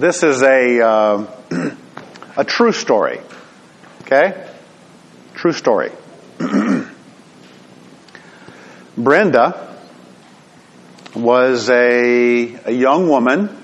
This 0.00 0.22
is 0.22 0.40
a, 0.40 0.80
uh, 0.80 1.26
a 2.38 2.44
true 2.46 2.72
story. 2.72 3.20
Okay? 4.00 4.48
True 5.34 5.52
story. 5.52 5.92
Brenda 8.96 9.76
was 11.14 11.68
a, 11.68 12.54
a 12.64 12.70
young 12.70 13.10
woman 13.10 13.54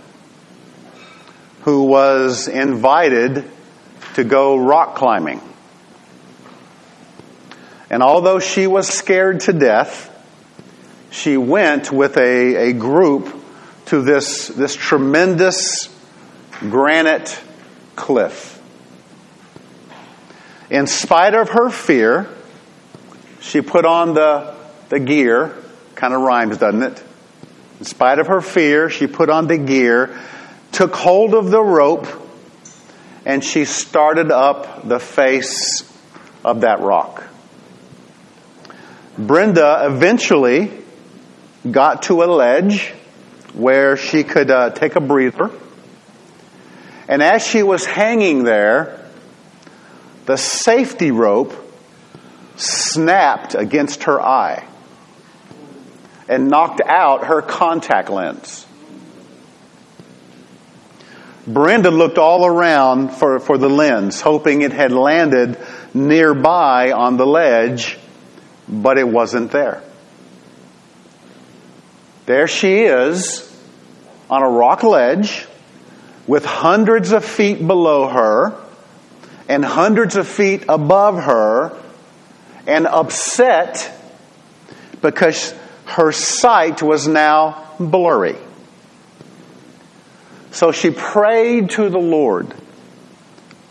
who 1.62 1.84
was 1.84 2.48
invited 2.48 3.50
to 4.16 4.22
go 4.22 4.58
rock 4.58 4.96
climbing. 4.96 5.40
And 7.88 8.02
although 8.02 8.40
she 8.40 8.66
was 8.66 8.88
scared 8.88 9.40
to 9.40 9.54
death, 9.54 10.12
she 11.10 11.38
went 11.38 11.90
with 11.90 12.18
a, 12.18 12.68
a 12.68 12.72
group 12.74 13.34
to 13.86 14.02
this, 14.02 14.48
this 14.48 14.76
tremendous 14.76 15.95
granite 16.60 17.40
cliff. 17.94 18.60
In 20.70 20.86
spite 20.86 21.34
of 21.34 21.50
her 21.50 21.70
fear, 21.70 22.28
she 23.40 23.60
put 23.60 23.84
on 23.84 24.14
the, 24.14 24.54
the 24.88 24.98
gear, 24.98 25.54
kind 25.94 26.12
of 26.12 26.22
rhymes, 26.22 26.58
doesn't 26.58 26.82
it? 26.82 27.02
In 27.78 27.84
spite 27.84 28.18
of 28.18 28.26
her 28.28 28.40
fear, 28.40 28.90
she 28.90 29.06
put 29.06 29.30
on 29.30 29.46
the 29.46 29.58
gear, 29.58 30.18
took 30.72 30.94
hold 30.94 31.34
of 31.34 31.50
the 31.50 31.62
rope, 31.62 32.06
and 33.24 33.44
she 33.44 33.64
started 33.64 34.30
up 34.30 34.88
the 34.88 34.98
face 34.98 35.82
of 36.44 36.62
that 36.62 36.80
rock. 36.80 37.24
Brenda 39.18 39.86
eventually 39.86 40.70
got 41.70 42.02
to 42.02 42.22
a 42.22 42.26
ledge 42.26 42.92
where 43.54 43.96
she 43.96 44.24
could 44.24 44.50
uh, 44.50 44.70
take 44.70 44.96
a 44.96 45.00
breather. 45.00 45.50
And 47.08 47.22
as 47.22 47.46
she 47.46 47.62
was 47.62 47.84
hanging 47.84 48.44
there, 48.44 49.06
the 50.26 50.36
safety 50.36 51.10
rope 51.10 51.52
snapped 52.56 53.54
against 53.54 54.04
her 54.04 54.20
eye 54.20 54.66
and 56.28 56.48
knocked 56.48 56.80
out 56.84 57.26
her 57.26 57.42
contact 57.42 58.10
lens. 58.10 58.66
Brenda 61.46 61.92
looked 61.92 62.18
all 62.18 62.44
around 62.44 63.10
for, 63.10 63.38
for 63.38 63.56
the 63.56 63.68
lens, 63.68 64.20
hoping 64.20 64.62
it 64.62 64.72
had 64.72 64.90
landed 64.90 65.56
nearby 65.94 66.90
on 66.90 67.16
the 67.16 67.26
ledge, 67.26 67.96
but 68.68 68.98
it 68.98 69.06
wasn't 69.06 69.52
there. 69.52 69.80
There 72.26 72.48
she 72.48 72.80
is 72.80 73.48
on 74.28 74.42
a 74.42 74.48
rock 74.48 74.82
ledge 74.82 75.46
with 76.26 76.44
hundreds 76.44 77.12
of 77.12 77.24
feet 77.24 77.64
below 77.64 78.08
her 78.08 78.54
and 79.48 79.64
hundreds 79.64 80.16
of 80.16 80.26
feet 80.26 80.64
above 80.68 81.22
her 81.22 81.76
and 82.66 82.86
upset 82.86 83.92
because 85.00 85.54
her 85.84 86.10
sight 86.10 86.82
was 86.82 87.06
now 87.06 87.70
blurry. 87.78 88.36
So 90.50 90.72
she 90.72 90.90
prayed 90.90 91.70
to 91.70 91.88
the 91.88 91.98
Lord 91.98 92.54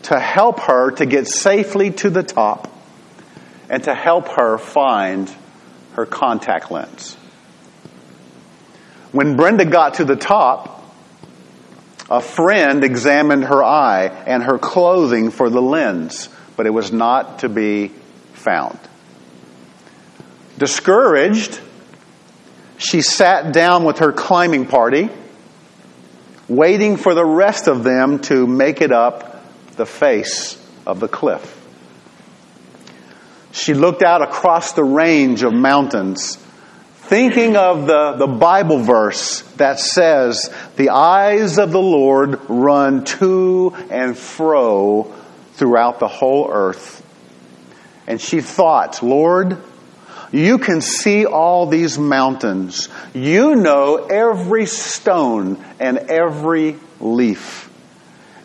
to 0.04 0.20
help 0.20 0.60
her 0.62 0.92
to 0.92 1.06
get 1.06 1.28
safely 1.28 1.92
to 1.92 2.10
the 2.10 2.24
top 2.24 2.72
and 3.70 3.84
to 3.84 3.94
help 3.94 4.28
her 4.30 4.58
find 4.58 5.34
her 5.94 6.06
contact 6.06 6.72
lens. 6.72 7.16
When 9.12 9.36
Brenda 9.36 9.66
got 9.66 9.96
to 9.96 10.06
the 10.06 10.16
top, 10.16 10.75
a 12.10 12.22
friend 12.22 12.84
examined 12.84 13.46
her 13.46 13.64
eye 13.64 14.08
and 14.28 14.44
her 14.44 14.58
clothing 14.58 15.32
for 15.32 15.50
the 15.50 15.62
lens, 15.62 16.30
but 16.56 16.66
it 16.66 16.70
was 16.72 16.92
not 16.92 17.40
to 17.40 17.50
be 17.50 17.92
found. 18.34 18.80
Discouraged, 20.58 21.60
she 22.78 23.02
sat 23.02 23.54
down 23.54 23.84
with 23.84 24.00
her 24.00 24.12
climbing 24.12 24.68
party, 24.68 25.10
waiting 26.48 26.98
for 26.98 27.14
the 27.14 27.26
rest 27.26 27.68
of 27.68 27.84
them 27.84 28.20
to 28.20 28.46
make 28.46 28.82
it 28.82 28.92
up 28.92 29.44
the 29.76 29.86
face 29.86 30.62
of 30.86 31.00
the 31.00 31.08
cliff. 31.08 31.52
She 33.52 33.74
looked 33.74 34.04
out 34.04 34.22
across 34.22 34.74
the 34.74 34.84
range 34.84 35.42
of 35.42 35.54
mountains 35.54 36.38
thinking 37.08 37.56
of 37.56 37.88
the, 37.88 38.14
the 38.14 38.28
Bible 38.28 38.80
verse 38.80 39.42
that 39.58 39.80
says, 39.80 40.54
The 40.76 40.90
eyes 40.90 41.58
of 41.58 41.72
the 41.72 41.82
Lord 41.82 42.40
run 42.50 43.06
to 43.06 43.76
and 43.90 44.18
fro 44.18 45.14
throughout 45.54 46.00
the 46.00 46.08
whole 46.08 46.50
earth. 46.52 47.02
And 48.08 48.20
she 48.20 48.42
thought, 48.42 49.02
Lord, 49.02 49.58
you 50.32 50.58
can 50.58 50.82
see 50.82 51.26
all 51.26 51.68
these 51.68 51.98
mountains. 51.98 52.90
You 53.14 53.56
know 53.56 54.06
every 54.06 54.66
stone 54.66 55.64
and 55.80 55.98
every 55.98 56.78
leaf. 57.00 57.70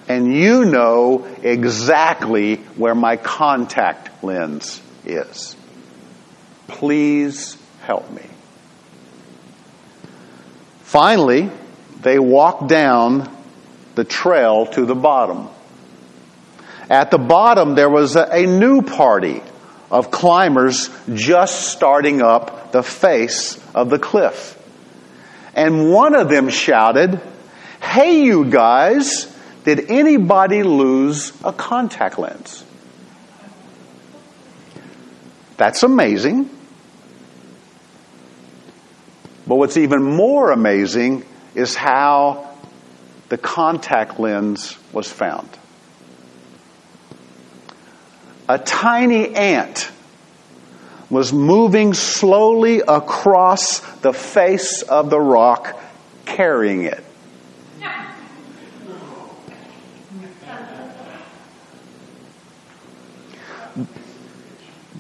And 0.09 0.35
you 0.35 0.65
know 0.65 1.27
exactly 1.43 2.57
where 2.77 2.95
my 2.95 3.17
contact 3.17 4.23
lens 4.23 4.81
is. 5.05 5.57
Please 6.69 7.57
help 7.83 8.11
me. 8.11 8.30
Finally, 10.91 11.49
they 12.01 12.19
walked 12.19 12.67
down 12.67 13.33
the 13.95 14.03
trail 14.03 14.67
to 14.67 14.85
the 14.85 14.95
bottom. 14.97 15.49
At 16.91 17.13
the 17.13 17.19
bottom, 17.19 17.77
there 17.77 17.89
was 17.89 18.17
a, 18.17 18.45
new 18.45 18.83
party 18.83 19.41
of 19.89 20.11
climbers 20.11 20.91
just 21.15 21.69
starting 21.69 22.23
up 22.23 22.73
the 22.73 22.83
face 22.83 23.57
of 23.73 23.89
the 23.89 24.01
cliff. 24.01 24.61
And 25.55 25.93
one 25.93 26.17
of 26.17 26.29
them 26.29 26.49
shouted, 26.49 27.21
Hey, 27.81 28.25
you 28.25 28.47
guys, 28.47 29.33
did 29.63 29.93
anybody 29.93 30.65
lose 30.65 31.33
a 31.45 31.53
contact 31.53 32.19
lens? 32.19 32.65
That's 35.57 35.85
amazing. 35.85 36.51
But 39.51 39.57
what's 39.57 39.77
even 39.77 40.05
more 40.05 40.53
amazing 40.53 41.25
is 41.57 41.75
how 41.75 42.55
the 43.31 43.37
contact 43.37 44.21
lens 44.21 44.79
was 44.93 45.11
found. 45.11 45.49
A 48.49 48.59
tiny 48.59 49.35
ant 49.35 49.91
was 51.11 51.33
moving 51.33 51.95
slowly 51.95 52.81
across 52.87 53.81
the 54.03 54.13
face 54.13 54.83
of 54.83 55.11
the 55.11 55.19
rock 55.19 55.77
carrying 56.27 56.85
it. 56.85 57.05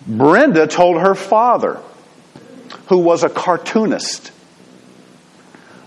Brenda 0.09 0.67
told 0.67 1.01
her 1.01 1.15
father, 1.15 1.81
who 2.89 2.99
was 2.99 3.23
a 3.23 3.29
cartoonist, 3.29 4.33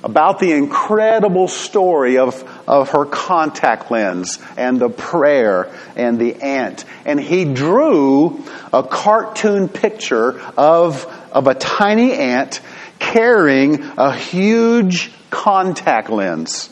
about 0.03 0.40
the 0.40 0.52
incredible 0.52 1.47
story 1.47 2.18
of, 2.18 2.44
of 2.68 2.90
her 2.90 3.06
contact 3.06 3.90
lens 3.90 4.40
and 4.58 4.80
the 4.80 4.90
prayer 4.90 5.74
and 5.96 6.19
the 6.19 6.41
ant. 6.41 6.86
And 7.06 7.19
he 7.19 7.46
drew 7.46 8.44
a 8.74 8.84
cartoon 8.84 9.69
picture 9.69 10.40
of, 10.58 11.06
of 11.31 11.47
a 11.47 11.53
tiny 11.53 12.13
ant 12.13 12.59
carrying 13.00 13.84
a 13.97 14.13
huge 14.13 15.12
contact 15.30 16.09
lens 16.09 16.69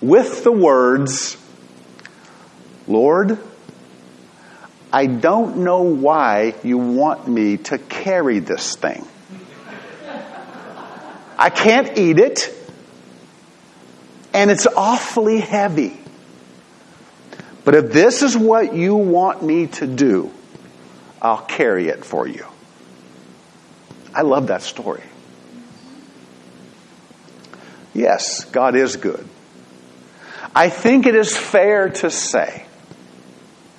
with 0.00 0.44
the 0.44 0.52
words, 0.52 1.36
Lord, 2.86 3.38
I 4.92 5.06
don't 5.06 5.58
know 5.58 5.82
why 5.82 6.54
you 6.62 6.78
want 6.78 7.26
me 7.26 7.56
to 7.56 7.78
carry 7.78 8.38
this 8.38 8.76
thing. 8.76 9.06
I 11.38 11.50
can't 11.50 11.98
eat 11.98 12.18
it, 12.18 12.54
and 14.32 14.50
it's 14.50 14.66
awfully 14.66 15.40
heavy. 15.40 15.98
But 17.64 17.74
if 17.74 17.92
this 17.92 18.22
is 18.22 18.36
what 18.36 18.74
you 18.74 18.94
want 18.94 19.42
me 19.42 19.68
to 19.68 19.86
do, 19.86 20.30
I'll 21.20 21.38
carry 21.38 21.88
it 21.88 22.04
for 22.04 22.28
you. 22.28 22.44
I 24.14 24.22
love 24.22 24.48
that 24.48 24.62
story. 24.62 25.02
Yes, 27.94 28.44
God 28.44 28.76
is 28.76 28.96
good. 28.96 29.26
I 30.54 30.68
think 30.68 31.06
it 31.06 31.14
is 31.14 31.36
fair 31.36 31.88
to 31.88 32.10
say, 32.10 32.66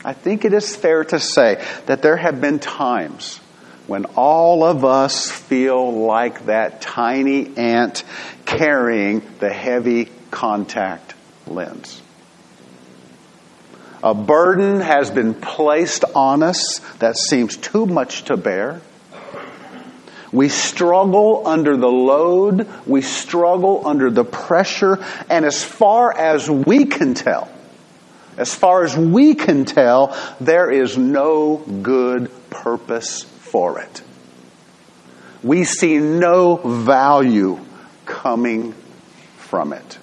I 0.04 0.14
think 0.14 0.46
it 0.46 0.54
is 0.54 0.76
fair 0.76 1.04
to 1.06 1.20
say 1.20 1.64
that 1.86 2.02
there 2.02 2.18
have 2.18 2.42
been 2.42 2.60
times 2.60 3.40
when 3.88 4.06
all 4.16 4.64
of 4.64 4.84
us 4.84 5.30
feel 5.30 5.94
like 6.06 6.48
that 6.48 6.82
tiny 6.82 7.56
ant 7.58 8.04
carrying 8.46 9.22
the 9.40 9.52
heavy 9.52 10.10
contact 10.32 11.14
lens. 11.48 12.02
A 14.04 14.14
burden 14.14 14.82
has 14.82 15.10
been 15.10 15.34
placed 15.34 16.06
on 16.16 16.44
us 16.44 16.80
that 17.00 17.18
seems 17.18 17.58
too 17.58 17.86
much 17.86 18.26
to 18.26 18.38
bear. 18.38 18.82
We 20.32 20.50
struggle 20.50 21.48
under 21.48 21.78
the 21.78 21.88
load. 21.88 22.68
We 22.86 23.02
struggle 23.02 23.88
under 23.88 24.12
the 24.12 24.26
pressure. 24.26 25.04
And 25.30 25.46
as 25.46 25.64
far 25.64 26.16
as 26.16 26.50
we 26.50 26.86
can 26.86 27.14
tell, 27.14 27.50
as 28.38 28.54
far 28.54 28.84
as 28.84 28.98
we 28.98 29.34
can 29.34 29.66
tell, 29.66 30.16
there 30.42 30.70
is 30.70 30.98
no 30.98 31.58
good 31.58 32.30
purpose 32.50 33.26
for 33.56 33.80
it. 33.80 34.02
We 35.42 35.64
see 35.64 35.98
no 35.98 36.58
value 36.58 37.58
coming 38.06 38.74
from 39.38 39.72
it. 39.72 39.98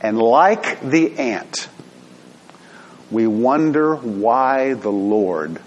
And 0.00 0.18
like 0.18 0.80
the 0.80 1.16
ant, 1.20 1.68
we 3.12 3.28
wonder 3.28 3.94
why 3.94 4.74
the 4.74 4.90
Lord 4.90 5.60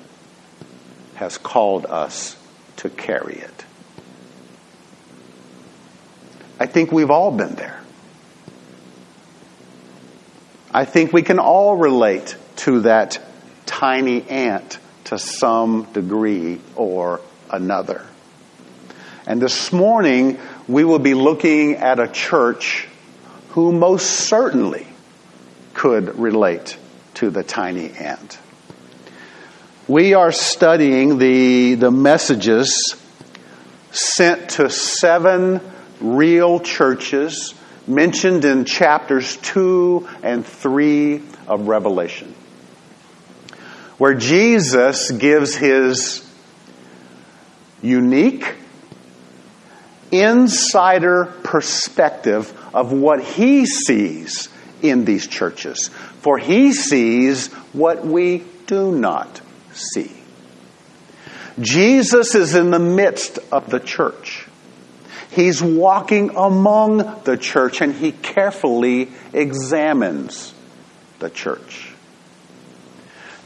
has 1.16 1.38
called 1.38 1.86
us 1.86 2.36
to 2.78 2.90
carry 2.90 3.36
it. 3.36 3.66
I 6.60 6.66
think 6.66 6.92
we've 6.92 7.10
all 7.10 7.32
been 7.32 7.56
there. 7.56 7.82
I 10.74 10.84
think 10.84 11.14
we 11.14 11.22
can 11.22 11.40
all 11.40 11.78
relate 11.78 12.36
to 12.58 12.82
that 12.82 13.22
tiny 13.66 14.28
ant 14.30 14.80
to 15.06 15.18
some 15.18 15.84
degree 15.94 16.62
or 16.76 17.22
another. 17.50 18.06
And 19.26 19.42
this 19.42 19.72
morning, 19.72 20.40
we 20.68 20.84
will 20.84 21.00
be 21.00 21.14
looking 21.14 21.76
at 21.76 22.00
a 22.00 22.08
church 22.08 22.88
who 23.50 23.72
most 23.72 24.10
certainly 24.10 24.88
could 25.74 26.20
relate 26.20 26.78
to 27.16 27.30
the 27.30 27.44
tiny 27.44 27.92
ant. 27.92 28.40
We 29.88 30.14
are 30.14 30.32
studying 30.32 31.18
the, 31.18 31.76
the 31.76 31.92
messages 31.92 32.96
sent 33.92 34.52
to 34.52 34.70
seven 34.70 35.62
real 36.00 36.60
churches 36.60 37.54
mentioned 37.88 38.46
in 38.46 38.66
chapters 38.66 39.38
2 39.38 40.08
and 40.24 40.46
3 40.46 41.22
of 41.48 41.68
Revelation, 41.68 42.34
where 43.98 44.14
Jesus 44.14 45.12
gives 45.12 45.56
his 45.56 46.28
unique 47.82 48.56
insider 50.12 51.26
perspective 51.44 52.54
of 52.74 52.92
what 52.92 53.22
he 53.24 53.66
sees 53.66 54.50
in 54.82 55.06
these 55.06 55.28
churches. 55.28 55.90
For 56.22 56.38
he 56.38 56.74
sees 56.74 57.48
what 57.74 58.06
we 58.06 58.44
do 58.68 58.92
not 58.92 59.42
see. 59.74 60.12
Jesus 61.60 62.36
is 62.36 62.56
in 62.56 62.72
the 62.72 62.80
midst 62.80 63.40
of 63.52 63.70
the 63.70 63.80
church. 63.80 64.48
He's 65.32 65.62
walking 65.62 66.36
among 66.36 66.98
the 67.24 67.38
church 67.38 67.82
and 67.82 67.94
he 67.94 68.12
carefully 68.12 69.12
examines 69.34 70.54
the 71.20 71.30
church. 71.30 71.83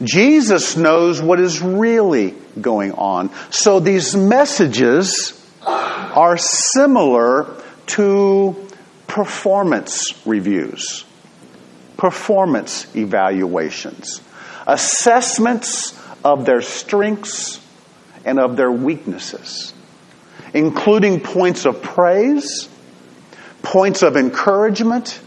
Jesus 0.02 0.76
knows 0.76 1.20
what 1.20 1.40
is 1.40 1.60
really 1.60 2.34
going 2.60 2.92
on. 2.92 3.30
So 3.50 3.80
these 3.80 4.14
messages 4.14 5.34
are 5.66 6.36
similar 6.36 7.54
to 7.86 8.68
performance 9.06 10.14
reviews, 10.26 11.04
performance 11.96 12.94
evaluations, 12.94 14.20
assessments 14.66 15.98
of 16.24 16.44
their 16.44 16.60
strengths 16.60 17.60
and 18.24 18.38
of 18.38 18.56
their 18.56 18.70
weaknesses, 18.70 19.72
including 20.54 21.20
points 21.20 21.64
of 21.64 21.82
praise, 21.82 22.68
points 23.62 24.02
of 24.02 24.16
encouragement, 24.16 25.20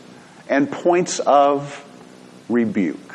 and 0.47 0.71
points 0.71 1.19
of 1.19 1.83
rebuke. 2.47 3.10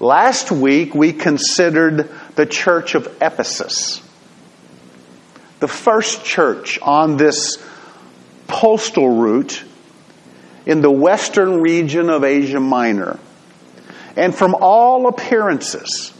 Last 0.00 0.50
week 0.50 0.94
we 0.94 1.12
considered 1.12 2.08
the 2.34 2.46
church 2.46 2.94
of 2.94 3.06
Ephesus, 3.20 4.00
the 5.58 5.68
first 5.68 6.24
church 6.24 6.78
on 6.80 7.18
this 7.18 7.62
postal 8.48 9.20
route 9.20 9.62
in 10.64 10.80
the 10.80 10.90
western 10.90 11.60
region 11.60 12.08
of 12.08 12.24
Asia 12.24 12.60
Minor. 12.60 13.18
And 14.16 14.34
from 14.34 14.56
all 14.58 15.06
appearances, 15.06 16.14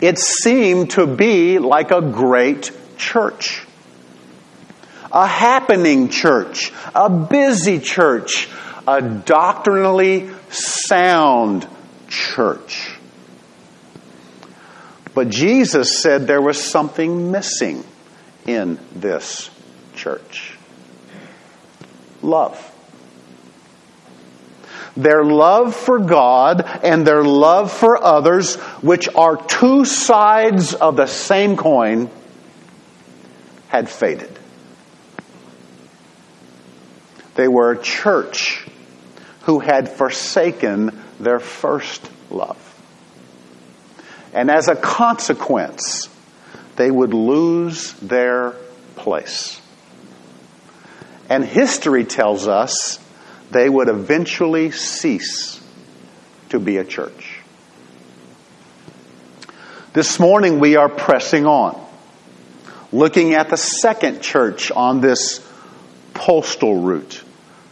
it 0.00 0.20
seemed 0.20 0.90
to 0.90 1.08
be 1.08 1.58
like 1.58 1.90
a 1.90 2.00
great 2.00 2.70
church. 2.96 3.66
A 5.10 5.26
happening 5.26 6.08
church, 6.08 6.72
a 6.94 7.10
busy 7.10 7.80
church, 7.80 8.48
a 8.86 9.02
doctrinally 9.02 10.30
sound 10.50 11.66
church. 12.08 12.96
But 15.14 15.28
Jesus 15.28 16.00
said 16.00 16.26
there 16.26 16.42
was 16.42 16.62
something 16.62 17.30
missing 17.30 17.84
in 18.46 18.78
this 18.94 19.50
church 19.94 20.56
love 22.22 22.74
their 24.98 25.24
love 25.24 25.76
for 25.76 26.00
God 26.00 26.62
and 26.82 27.06
their 27.06 27.22
love 27.22 27.72
for 27.72 28.02
others, 28.02 28.56
which 28.82 29.08
are 29.14 29.36
two 29.36 29.84
sides 29.84 30.74
of 30.74 30.96
the 30.96 31.06
same 31.06 31.56
coin, 31.56 32.10
had 33.68 33.88
faded. 33.88 34.36
They 37.36 37.46
were 37.46 37.70
a 37.70 37.80
church 37.80 38.66
who 39.42 39.60
had 39.60 39.88
forsaken 39.88 41.00
their 41.20 41.40
first 41.40 42.10
love. 42.30 42.56
And 44.32 44.50
as 44.50 44.68
a 44.68 44.76
consequence, 44.76 46.08
they 46.76 46.90
would 46.90 47.14
lose 47.14 47.92
their 47.94 48.54
place. 48.96 49.60
And 51.28 51.44
history 51.44 52.04
tells 52.04 52.46
us 52.48 52.98
they 53.50 53.68
would 53.68 53.88
eventually 53.88 54.70
cease 54.70 55.60
to 56.50 56.58
be 56.58 56.76
a 56.76 56.84
church. 56.84 57.40
This 59.92 60.20
morning 60.20 60.60
we 60.60 60.76
are 60.76 60.88
pressing 60.88 61.46
on, 61.46 61.78
looking 62.92 63.34
at 63.34 63.48
the 63.48 63.56
second 63.56 64.20
church 64.20 64.70
on 64.70 65.00
this 65.00 65.46
postal 66.14 66.80
route, 66.82 67.22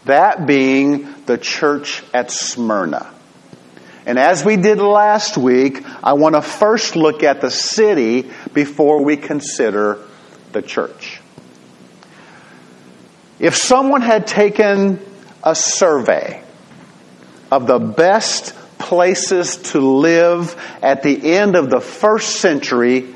that 0.06 0.46
being 0.46 1.14
the 1.26 1.38
church 1.38 2.02
at 2.12 2.30
Smyrna. 2.30 3.12
And 4.06 4.20
as 4.20 4.44
we 4.44 4.56
did 4.56 4.78
last 4.78 5.36
week, 5.36 5.84
I 6.02 6.12
want 6.12 6.36
to 6.36 6.42
first 6.42 6.94
look 6.94 7.24
at 7.24 7.40
the 7.40 7.50
city 7.50 8.30
before 8.54 9.02
we 9.02 9.16
consider 9.16 9.98
the 10.52 10.62
church. 10.62 11.20
If 13.40 13.56
someone 13.56 14.02
had 14.02 14.28
taken 14.28 15.00
a 15.42 15.56
survey 15.56 16.40
of 17.50 17.66
the 17.66 17.80
best 17.80 18.54
places 18.78 19.56
to 19.56 19.80
live 19.80 20.54
at 20.82 21.02
the 21.02 21.32
end 21.32 21.56
of 21.56 21.68
the 21.68 21.80
first 21.80 22.36
century, 22.36 23.12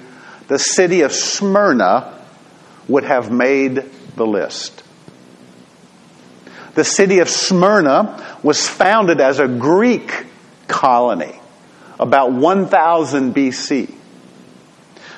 the 0.49 0.59
city 0.59 1.03
of 1.03 1.13
Smyrna 1.13 2.21
would 2.89 3.05
have 3.05 3.31
made 3.31 3.85
the 4.17 4.27
list. 4.27 4.83
The 6.75 6.85
city 6.85 7.21
of 7.21 7.31
Smyrna 7.31 8.39
was 8.43 8.69
founded 8.69 9.21
as 9.21 9.39
a 9.39 9.47
Greek 9.47 10.27
colony 10.71 11.39
about 11.99 12.33
1000 12.33 13.35
BC. 13.35 13.95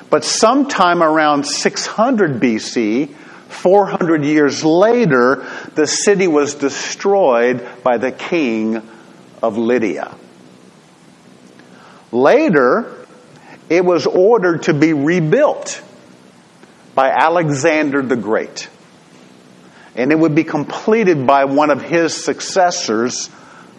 But 0.09 0.25
sometime 0.25 1.01
around 1.01 1.45
600 1.45 2.41
BC, 2.41 3.09
400 3.47 4.25
years 4.25 4.65
later, 4.65 5.47
the 5.75 5.87
city 5.87 6.27
was 6.27 6.55
destroyed 6.55 7.65
by 7.83 7.97
the 7.97 8.11
king 8.11 8.81
of 9.41 9.57
Lydia. 9.57 10.13
Later, 12.11 13.05
it 13.69 13.83
was 13.83 14.05
ordered 14.05 14.63
to 14.63 14.73
be 14.73 14.93
rebuilt 14.93 15.81
by 16.93 17.09
Alexander 17.09 18.01
the 18.01 18.15
Great. 18.15 18.69
And 19.95 20.11
it 20.11 20.19
would 20.19 20.35
be 20.35 20.43
completed 20.43 21.25
by 21.25 21.45
one 21.45 21.69
of 21.69 21.81
his 21.81 22.23
successors 22.23 23.29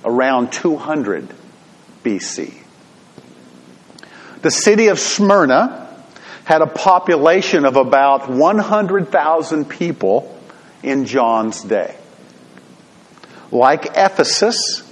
around 0.05 0.53
200 0.53 1.29
BC. 2.05 2.55
The 4.43 4.51
city 4.51 4.89
of 4.89 4.99
Smyrna 4.99 5.89
had 6.45 6.61
a 6.61 6.67
population 6.67 7.65
of 7.65 7.77
about 7.77 8.29
100,000 8.29 9.65
people 9.65 10.39
in 10.83 11.07
John's 11.07 11.63
day. 11.63 11.97
Like 13.51 13.87
Ephesus, 13.97 14.83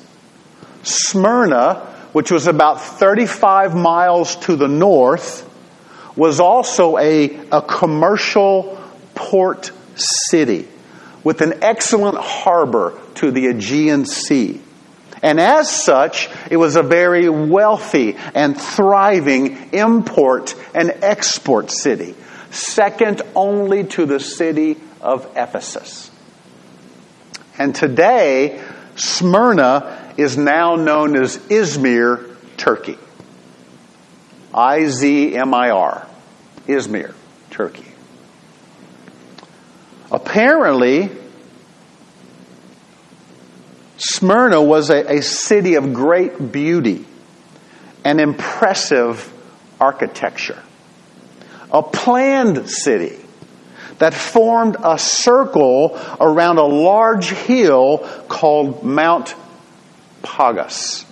Smyrna, 0.83 1.75
which 2.12 2.31
was 2.31 2.47
about 2.47 2.81
35 2.81 3.75
miles 3.75 4.37
to 4.47 4.57
the 4.57 4.69
north, 4.69 5.49
was 6.16 6.40
also 6.40 6.97
a, 6.99 7.37
a 7.50 7.62
commercial 7.62 8.78
port 9.14 9.71
city 9.95 10.69
with 11.25 11.40
an 11.40 11.62
excellent 11.62 12.19
harbor 12.19 12.99
to 13.16 13.31
the 13.31 13.47
Aegean 13.47 14.07
Sea. 14.07 14.61
And 15.23 15.38
as 15.38 15.71
such, 15.71 16.29
it 16.50 16.57
was 16.57 16.75
a 16.75 16.83
very 16.83 17.29
wealthy 17.29 18.17
and 18.35 18.61
thriving 18.61 19.73
import 19.73 20.57
and 20.75 20.91
export 21.02 21.71
city, 21.71 22.17
second 22.50 23.23
only 23.37 23.85
to 23.85 24.05
the 24.05 24.19
city 24.19 24.76
of 25.00 25.25
Ephesus. 25.37 26.11
And 27.57 27.73
today, 27.73 28.61
Smyrna 28.97 30.12
is 30.17 30.37
now 30.37 30.75
known 30.75 31.17
as 31.17 31.38
Izmir, 31.38 32.37
Turkey. 32.57 32.99
I 34.52 34.87
Z 34.87 35.37
M 35.37 35.55
I 35.55 35.71
R. 35.71 36.07
Izmir, 36.67 37.14
Turkey. 37.50 37.87
Apparently, 40.11 41.11
Smyrna 44.04 44.61
was 44.61 44.90
a, 44.90 45.18
a 45.18 45.23
city 45.23 45.76
of 45.76 45.94
great 45.94 46.50
beauty 46.50 47.04
and 48.04 48.21
impressive 48.21 49.32
architecture. 49.80 50.61
A 51.71 51.85
planned 51.85 52.68
city 52.68 53.16
that 53.99 54.12
formed 54.12 54.76
a 54.82 54.99
circle 54.99 55.97
around 56.21 56.59
a 56.59 56.64
large 56.64 57.30
hill 57.30 57.99
called 58.28 58.82
Mount 58.82 59.37
Pagus, 60.23 61.04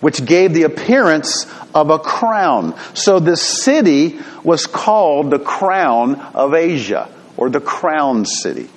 which 0.00 0.24
gave 0.24 0.54
the 0.54 0.64
appearance 0.64 1.46
of 1.76 1.90
a 1.90 2.00
crown. 2.00 2.74
So 2.94 3.20
this 3.20 3.40
city 3.40 4.18
was 4.42 4.66
called 4.66 5.30
the 5.30 5.38
crown 5.38 6.16
of 6.34 6.54
Asia 6.54 7.08
or 7.36 7.50
the 7.50 7.60
crown 7.60 8.24
city. 8.24 8.68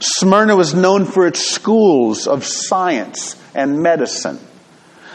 Smyrna 0.00 0.56
was 0.56 0.74
known 0.74 1.04
for 1.04 1.26
its 1.26 1.40
schools 1.40 2.26
of 2.26 2.44
science 2.44 3.36
and 3.54 3.82
medicine. 3.82 4.38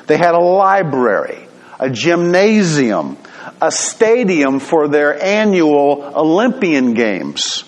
They 0.08 0.18
had 0.18 0.34
a 0.34 0.40
library, 0.40 1.48
a 1.80 1.90
gymnasium, 1.90 3.18
a 3.62 3.72
stadium 3.72 4.60
for 4.60 4.88
their 4.88 5.22
annual 5.22 6.04
Olympian 6.16 6.94
Games. 6.94 7.64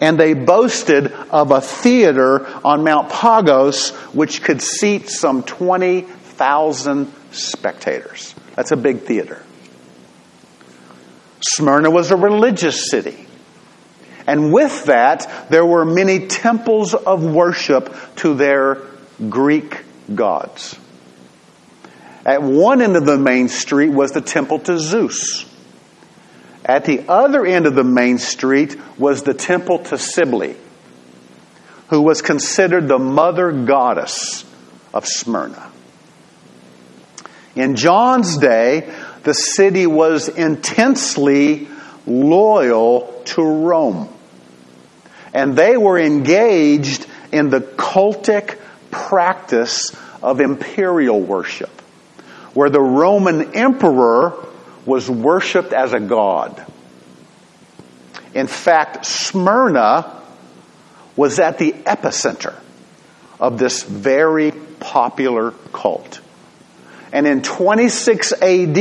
And 0.00 0.18
they 0.18 0.34
boasted 0.34 1.12
of 1.30 1.50
a 1.52 1.60
theater 1.60 2.46
on 2.64 2.84
Mount 2.84 3.10
Pagos 3.10 3.90
which 4.12 4.42
could 4.42 4.60
seat 4.60 5.08
some 5.08 5.42
20,000 5.44 7.12
spectators. 7.30 8.34
That's 8.56 8.72
a 8.72 8.76
big 8.76 9.02
theater. 9.02 9.42
Smyrna 11.40 11.90
was 11.90 12.10
a 12.10 12.16
religious 12.16 12.90
city. 12.90 13.23
And 14.26 14.52
with 14.52 14.86
that, 14.86 15.48
there 15.50 15.66
were 15.66 15.84
many 15.84 16.26
temples 16.26 16.94
of 16.94 17.22
worship 17.24 17.94
to 18.16 18.34
their 18.34 18.78
Greek 19.28 19.84
gods. 20.14 20.78
At 22.24 22.42
one 22.42 22.80
end 22.80 22.96
of 22.96 23.04
the 23.04 23.18
main 23.18 23.48
street 23.48 23.90
was 23.90 24.12
the 24.12 24.22
temple 24.22 24.60
to 24.60 24.78
Zeus. 24.78 25.44
At 26.64 26.86
the 26.86 27.04
other 27.06 27.44
end 27.44 27.66
of 27.66 27.74
the 27.74 27.84
main 27.84 28.18
street 28.18 28.76
was 28.98 29.22
the 29.22 29.34
temple 29.34 29.80
to 29.80 29.98
Cybele, 29.98 30.54
who 31.88 32.00
was 32.00 32.22
considered 32.22 32.88
the 32.88 32.98
mother 32.98 33.52
goddess 33.52 34.46
of 34.94 35.06
Smyrna. 35.06 35.70
In 37.54 37.76
John's 37.76 38.38
day, 38.38 38.90
the 39.22 39.34
city 39.34 39.86
was 39.86 40.28
intensely 40.28 41.68
loyal 42.06 43.22
to 43.26 43.42
Rome 43.42 44.13
and 45.34 45.56
they 45.56 45.76
were 45.76 45.98
engaged 45.98 47.06
in 47.32 47.50
the 47.50 47.60
cultic 47.60 48.58
practice 48.92 49.94
of 50.22 50.40
imperial 50.40 51.20
worship, 51.20 51.82
where 52.54 52.70
the 52.70 52.80
Roman 52.80 53.54
emperor 53.54 54.32
was 54.86 55.10
worshiped 55.10 55.72
as 55.72 55.92
a 55.92 56.00
god. 56.00 56.64
In 58.32 58.46
fact, 58.46 59.04
Smyrna 59.04 60.22
was 61.16 61.38
at 61.38 61.58
the 61.58 61.72
epicenter 61.72 62.54
of 63.40 63.58
this 63.58 63.82
very 63.82 64.52
popular 64.80 65.52
cult. 65.72 66.20
And 67.12 67.26
in 67.26 67.42
26 67.42 68.32
AD, 68.32 68.74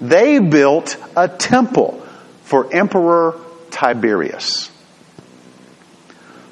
they 0.00 0.38
built 0.38 0.96
a 1.16 1.28
temple 1.28 2.02
for 2.44 2.74
Emperor 2.74 3.38
Tiberius. 3.70 4.70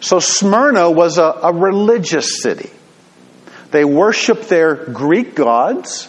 So 0.06 0.20
Smyrna 0.20 0.88
was 0.88 1.18
a, 1.18 1.24
a 1.42 1.52
religious 1.52 2.40
city. 2.40 2.70
They 3.72 3.84
worshiped 3.84 4.48
their 4.48 4.76
Greek 4.76 5.34
gods. 5.34 6.08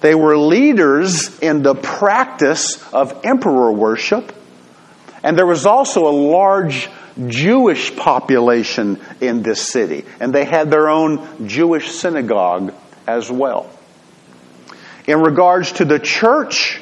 They 0.00 0.14
were 0.14 0.38
leaders 0.38 1.38
in 1.40 1.62
the 1.62 1.74
practice 1.74 2.82
of 2.94 3.20
emperor 3.22 3.72
worship. 3.72 4.32
And 5.22 5.36
there 5.36 5.44
was 5.44 5.66
also 5.66 6.08
a 6.08 6.16
large 6.16 6.88
Jewish 7.26 7.94
population 7.94 8.98
in 9.20 9.42
this 9.42 9.68
city. 9.68 10.06
And 10.18 10.34
they 10.34 10.46
had 10.46 10.70
their 10.70 10.88
own 10.88 11.46
Jewish 11.46 11.90
synagogue 11.90 12.72
as 13.06 13.30
well. 13.30 13.68
In 15.06 15.20
regards 15.20 15.72
to 15.72 15.84
the 15.84 15.98
church 15.98 16.80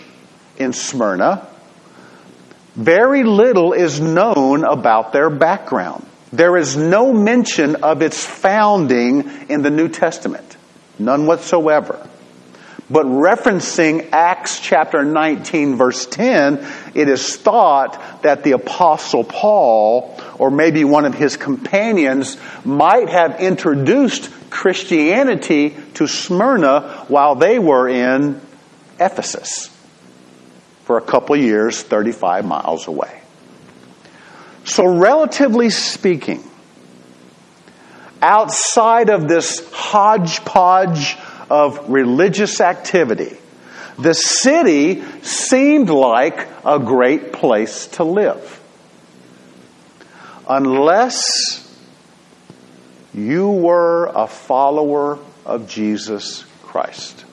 in 0.57 0.73
Smyrna, 0.73 1.49
very 2.77 3.25
little 3.25 3.73
is 3.73 4.01
known 4.01 4.63
about 4.63 5.13
their 5.13 5.31
background. 5.31 6.08
There 6.33 6.57
is 6.57 6.77
no 6.77 7.13
mention 7.13 7.77
of 7.77 8.03
its 8.03 8.25
founding 8.25 9.49
in 9.49 9.63
the 9.63 9.71
New 9.71 9.89
Testament. 9.89 10.57
None 10.99 11.27
whatsoever. 11.27 12.07
But 12.91 13.05
referencing 13.05 14.09
Acts 14.13 14.61
chapter 14.61 15.05
19 15.05 15.77
verse 15.77 16.07
10, 16.07 16.67
it 16.95 17.09
is 17.09 17.37
thought 17.37 18.23
that 18.23 18.45
the 18.45 18.53
apostle 18.53 19.25
Paul, 19.25 20.19
or 20.39 20.51
maybe 20.51 20.85
one 20.85 21.05
of 21.05 21.15
his 21.15 21.37
companions, 21.37 22.39
might 22.65 23.11
have 23.11 23.41
introduced 23.41 24.31
Christianity 24.49 25.77
to 25.95 26.07
Smyrna 26.07 27.05
while 27.09 27.35
they 27.35 27.59
were 27.59 27.89
in 27.89 28.41
Ephesus 28.99 29.69
for 30.85 30.97
a 30.97 31.03
couple 31.03 31.37
years, 31.37 31.83
35 31.83 32.47
miles 32.47 32.89
away. 32.89 33.18
So, 34.69 34.85
relatively 34.85 35.71
speaking, 35.71 36.45
outside 38.21 39.09
of 39.09 39.27
this 39.27 39.67
hodgepodge 39.73 41.17
of 41.49 41.89
religious 41.89 42.61
activity, 42.61 43.39
the 43.99 44.13
city 44.13 45.03
seemed 45.23 45.89
like 45.89 46.47
a 46.67 46.79
great 46.79 47.33
place 47.33 47.87
to 47.93 48.05
live. 48.05 48.61
Unless 50.47 51.67
you 53.15 53.51
were 53.51 54.13
a 54.15 54.27
follower 54.27 55.19
of 55.47 55.67
Jesus 55.67 56.45
Christ. 56.65 57.25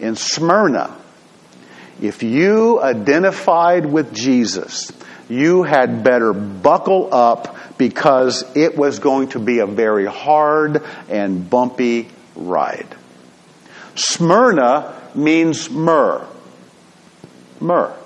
In 0.00 0.16
Smyrna, 0.16 0.96
if 2.02 2.24
you 2.24 2.82
identified 2.82 3.86
with 3.86 4.12
Jesus, 4.12 4.92
you 5.28 5.62
had 5.62 6.02
better 6.02 6.32
buckle 6.32 7.14
up 7.14 7.78
because 7.78 8.44
it 8.56 8.76
was 8.76 8.98
going 8.98 9.28
to 9.28 9.38
be 9.38 9.60
a 9.60 9.66
very 9.66 10.06
hard 10.06 10.82
and 11.08 11.48
bumpy 11.48 12.08
ride. 12.34 12.88
Smyrna 13.94 15.00
means 15.14 15.70
myrrh. 15.70 16.26
Myrrh. 17.60 17.96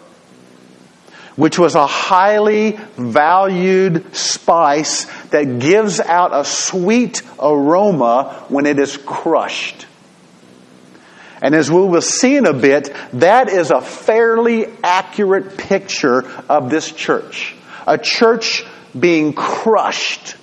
Which 1.36 1.58
was 1.58 1.74
a 1.74 1.86
highly 1.86 2.72
valued 2.98 4.14
spice 4.14 5.06
that 5.30 5.58
gives 5.58 6.00
out 6.00 6.34
a 6.34 6.44
sweet 6.44 7.22
aroma 7.38 8.44
when 8.48 8.66
it 8.66 8.78
is 8.78 8.98
crushed. 8.98 9.86
And 11.42 11.54
as 11.54 11.70
we 11.70 11.82
will 11.82 12.00
see 12.00 12.36
in 12.36 12.46
a 12.46 12.52
bit, 12.52 12.94
that 13.14 13.48
is 13.48 13.70
a 13.70 13.80
fairly 13.80 14.66
accurate 14.82 15.58
picture 15.58 16.24
of 16.48 16.70
this 16.70 16.90
church. 16.90 17.54
A 17.86 17.98
church 17.98 18.64
being 18.98 19.32
crushed 19.32 20.36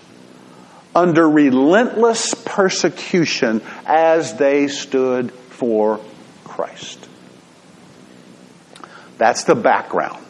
under 0.95 1.27
relentless 1.27 2.33
persecution 2.33 3.61
as 3.85 4.35
they 4.37 4.67
stood 4.67 5.31
for 5.31 5.99
Christ. 6.43 7.09
That's 9.17 9.43
the 9.45 9.55
background. 9.55 10.23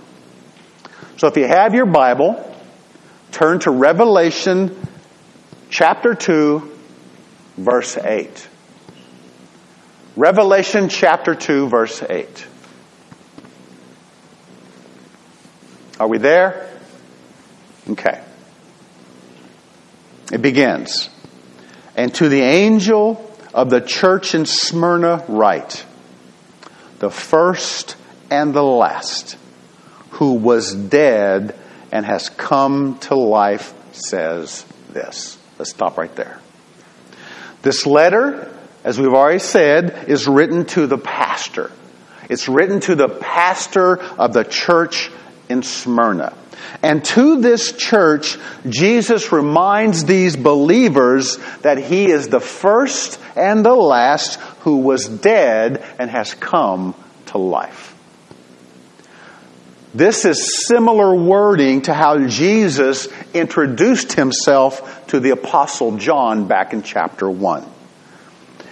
So 1.17 1.27
if 1.27 1.37
you 1.37 1.47
have 1.47 1.73
your 1.73 1.85
Bible, 1.85 2.53
Turn 3.33 3.57
to 3.61 3.71
Revelation 3.71 4.77
chapter 5.71 6.13
2, 6.13 6.71
verse 7.57 7.97
8. 7.97 8.47
Revelation 10.15 10.89
chapter 10.89 11.33
2, 11.33 11.69
verse 11.69 12.03
8. 12.07 12.47
Are 15.99 16.07
we 16.07 16.19
there? 16.19 16.69
Okay. 17.89 18.21
It 20.31 20.41
begins. 20.41 21.09
And 21.95 22.13
to 22.15 22.29
the 22.29 22.41
angel 22.41 23.31
of 23.53 23.69
the 23.69 23.81
church 23.81 24.35
in 24.35 24.45
Smyrna, 24.45 25.25
write 25.27 25.85
the 26.99 27.09
first 27.09 27.95
and 28.29 28.53
the 28.53 28.63
last, 28.63 29.37
who 30.11 30.35
was 30.35 30.75
dead 30.75 31.55
and 31.91 32.05
has 32.05 32.29
come 32.29 32.99
to 32.99 33.15
life, 33.15 33.73
says 33.93 34.65
this. 34.91 35.37
Let's 35.57 35.71
stop 35.71 35.97
right 35.97 36.15
there. 36.15 36.39
This 37.61 37.85
letter, 37.85 38.52
as 38.83 38.99
we've 38.99 39.13
already 39.13 39.39
said, 39.39 40.05
is 40.07 40.27
written 40.27 40.65
to 40.65 40.87
the 40.87 40.97
pastor. 40.97 41.71
It's 42.29 42.47
written 42.47 42.79
to 42.81 42.95
the 42.95 43.09
pastor 43.09 43.99
of 43.99 44.33
the 44.33 44.43
church 44.43 45.09
in 45.49 45.63
Smyrna. 45.63 46.33
And 46.81 47.03
to 47.05 47.41
this 47.41 47.71
church, 47.73 48.37
Jesus 48.67 49.31
reminds 49.31 50.05
these 50.05 50.35
believers 50.35 51.37
that 51.61 51.77
he 51.77 52.09
is 52.09 52.29
the 52.29 52.39
first 52.39 53.19
and 53.35 53.65
the 53.65 53.75
last 53.75 54.39
who 54.61 54.77
was 54.77 55.07
dead 55.07 55.83
and 55.99 56.09
has 56.09 56.33
come 56.33 56.95
to 57.27 57.37
life. 57.37 57.91
This 59.93 60.25
is 60.25 60.65
similar 60.65 61.13
wording 61.15 61.83
to 61.83 61.93
how 61.93 62.25
Jesus 62.25 63.07
introduced 63.33 64.13
himself 64.13 65.05
to 65.07 65.19
the 65.19 65.29
apostle 65.29 65.97
John 65.97 66.47
back 66.47 66.73
in 66.73 66.81
chapter 66.81 67.29
1. 67.29 67.72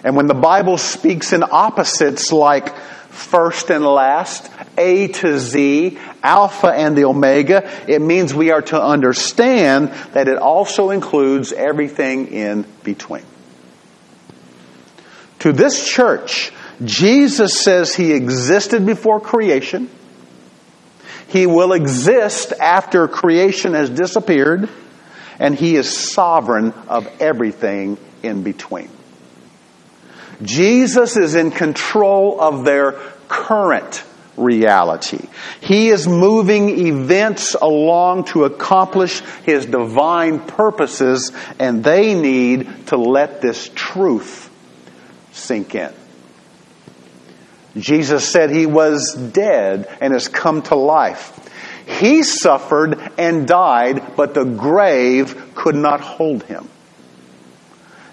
And 0.03 0.15
when 0.15 0.27
the 0.27 0.34
Bible 0.34 0.77
speaks 0.77 1.31
in 1.34 1.43
opposites 1.43 2.31
like 2.31 2.75
first 2.75 3.70
and 3.70 3.86
last, 3.86 4.50
A 4.77 5.10
to 5.10 5.38
Z, 5.38 5.98
Alpha 6.24 6.67
and 6.67 6.98
the 6.98 7.05
Omega, 7.05 7.70
it 7.88 8.01
means 8.01 8.34
we 8.34 8.51
are 8.51 8.62
to 8.63 8.81
understand 8.81 9.89
that 10.13 10.27
it 10.27 10.38
also 10.38 10.89
includes 10.89 11.53
everything 11.53 12.27
in 12.27 12.65
between. 12.84 13.24
To 15.39 15.51
this 15.51 15.88
church, 15.88 16.51
Jesus 16.84 17.60
says 17.60 17.93
he 17.93 18.13
existed 18.13 18.86
before 18.86 19.20
creation. 19.20 19.89
He 21.27 21.48
will 21.48 21.74
exist 21.74 22.53
after 22.60 23.08
creation 23.08 23.74
has 23.74 23.89
disappeared, 23.89 24.70
and 25.39 25.55
he 25.55 25.75
is 25.75 25.96
sovereign 26.12 26.74
of 26.88 27.08
everything 27.20 27.98
in 28.22 28.43
between. 28.43 28.89
Jesus 30.43 31.17
is 31.17 31.36
in 31.36 31.51
control 31.51 32.39
of 32.39 32.65
their 32.65 32.93
current 33.27 34.03
reality. 34.38 35.27
He 35.62 35.89
is 35.89 36.07
moving 36.07 36.88
events 36.88 37.53
along 37.53 38.25
to 38.25 38.45
accomplish 38.45 39.21
His 39.43 39.65
divine 39.65 40.39
purposes, 40.39 41.31
and 41.60 41.83
they 41.83 42.13
need 42.15 42.88
to 42.88 42.98
let 42.98 43.41
this 43.41 43.69
truth 43.75 44.50
sink 45.31 45.75
in. 45.75 45.93
Jesus 47.77 48.27
said 48.27 48.50
He 48.50 48.65
was 48.65 49.13
dead 49.13 49.88
and 50.01 50.13
has 50.13 50.27
come 50.27 50.62
to 50.63 50.75
life. 50.75 51.38
He 51.86 52.24
suffered 52.24 53.00
and 53.17 53.48
died, 53.48 54.15
but 54.15 54.33
the 54.33 54.45
grave 54.45 55.53
could 55.55 55.75
not 55.75 56.01
hold 56.01 56.43
Him. 56.43 56.67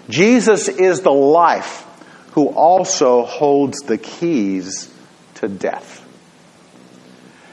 Jesus 0.09 0.67
is 0.67 1.01
the 1.01 1.11
life 1.11 1.85
who 2.39 2.47
also 2.47 3.25
holds 3.25 3.79
the 3.79 3.97
keys 3.97 4.89
to 5.35 5.49
death. 5.49 6.05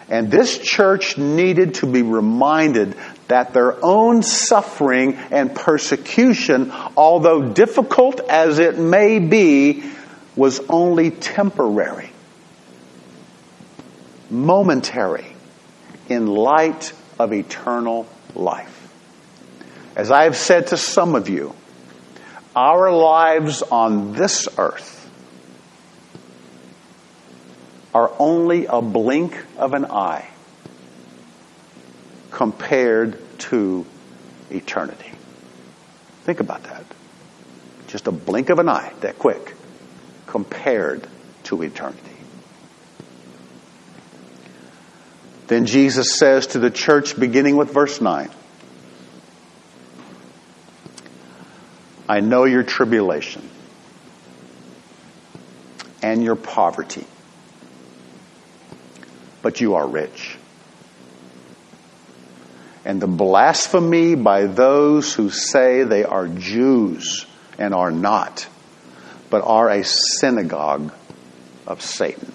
And 0.08 0.30
this 0.30 0.58
church 0.58 1.18
needed 1.18 1.74
to 1.76 1.86
be 1.86 2.02
reminded 2.02 2.94
that 3.26 3.52
their 3.52 3.84
own 3.84 4.22
suffering 4.22 5.14
and 5.32 5.52
persecution, 5.52 6.70
although 6.96 7.52
difficult 7.52 8.20
as 8.20 8.60
it 8.60 8.78
may 8.78 9.18
be, 9.18 9.82
was 10.36 10.60
only 10.68 11.10
temporary, 11.10 12.12
momentary, 14.30 15.26
in 16.08 16.28
light 16.28 16.92
of 17.18 17.32
eternal 17.32 18.06
life. 18.36 18.88
As 19.96 20.12
I 20.12 20.24
have 20.24 20.36
said 20.36 20.68
to 20.68 20.76
some 20.76 21.16
of 21.16 21.28
you, 21.28 21.56
our 22.56 22.90
lives 22.90 23.60
on 23.62 24.14
this 24.14 24.48
earth 24.56 24.94
are 27.94 28.10
only 28.18 28.64
a 28.66 28.80
blink 28.80 29.36
of 29.58 29.74
an 29.74 29.84
eye 29.84 30.28
compared 32.30 33.18
to 33.38 33.84
eternity. 34.50 35.12
Think 36.24 36.40
about 36.40 36.62
that. 36.64 36.84
Just 37.88 38.06
a 38.06 38.12
blink 38.12 38.48
of 38.48 38.58
an 38.58 38.68
eye, 38.68 38.92
that 39.00 39.18
quick, 39.18 39.54
compared 40.26 41.06
to 41.44 41.62
eternity. 41.62 42.00
Then 45.46 45.66
Jesus 45.66 46.18
says 46.18 46.48
to 46.48 46.58
the 46.58 46.70
church, 46.70 47.18
beginning 47.18 47.56
with 47.56 47.72
verse 47.72 48.00
9, 48.00 48.28
I 52.08 52.20
know 52.20 52.44
your 52.44 52.62
tribulation 52.62 53.48
and 56.02 56.22
your 56.22 56.36
poverty 56.36 57.06
but 59.46 59.60
you 59.60 59.76
are 59.76 59.86
rich. 59.86 60.36
And 62.84 63.00
the 63.00 63.06
blasphemy 63.06 64.16
by 64.16 64.46
those 64.46 65.14
who 65.14 65.30
say 65.30 65.84
they 65.84 66.02
are 66.02 66.26
Jews 66.26 67.26
and 67.56 67.72
are 67.72 67.92
not, 67.92 68.48
but 69.30 69.44
are 69.44 69.70
a 69.70 69.84
synagogue 69.84 70.92
of 71.64 71.80
Satan. 71.80 72.32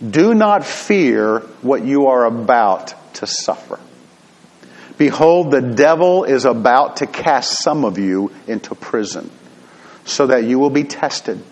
Do 0.00 0.32
not 0.32 0.64
fear 0.64 1.40
what 1.60 1.84
you 1.84 2.06
are 2.06 2.24
about 2.24 2.94
to 3.16 3.26
suffer. 3.26 3.78
Behold, 4.98 5.50
the 5.50 5.60
devil 5.60 6.24
is 6.24 6.44
about 6.44 6.96
to 6.98 7.06
cast 7.06 7.62
some 7.62 7.84
of 7.84 7.98
you 7.98 8.30
into 8.46 8.74
prison 8.74 9.30
so 10.04 10.26
that 10.26 10.44
you 10.44 10.58
will 10.58 10.70
be 10.70 10.84
tested 10.84 11.42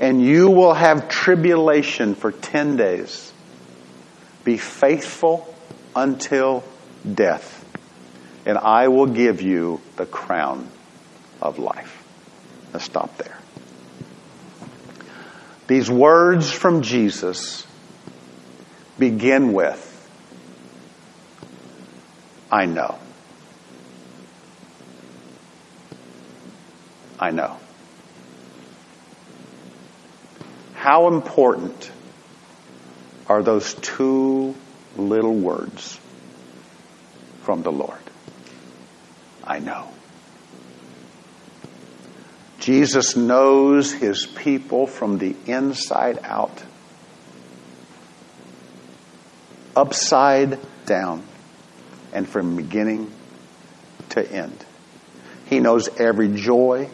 and 0.00 0.22
you 0.22 0.50
will 0.50 0.74
have 0.74 1.08
tribulation 1.08 2.14
for 2.14 2.32
10 2.32 2.76
days. 2.76 3.32
Be 4.44 4.56
faithful 4.56 5.54
until 5.96 6.64
death, 7.10 7.64
and 8.44 8.58
I 8.58 8.88
will 8.88 9.06
give 9.06 9.40
you 9.40 9.80
the 9.96 10.06
crown 10.06 10.68
of 11.40 11.58
life. 11.58 12.02
Let's 12.72 12.84
stop 12.84 13.16
there. 13.18 13.38
These 15.66 15.90
words 15.90 16.50
from 16.50 16.82
Jesus 16.82 17.66
begin 18.98 19.52
with, 19.52 19.90
I 22.54 22.66
know. 22.66 22.96
I 27.18 27.32
know. 27.32 27.56
How 30.74 31.08
important 31.08 31.90
are 33.26 33.42
those 33.42 33.74
two 33.74 34.54
little 34.96 35.34
words 35.34 35.98
from 37.42 37.64
the 37.64 37.72
Lord? 37.72 37.98
I 39.42 39.58
know. 39.58 39.88
Jesus 42.60 43.16
knows 43.16 43.92
his 43.92 44.26
people 44.26 44.86
from 44.86 45.18
the 45.18 45.34
inside 45.46 46.20
out, 46.22 46.62
upside 49.74 50.60
down, 50.86 51.24
and 52.14 52.26
from 52.26 52.56
beginning 52.56 53.12
to 54.10 54.32
end. 54.32 54.64
He 55.46 55.60
knows 55.60 55.88
every 55.98 56.28
joy 56.28 56.88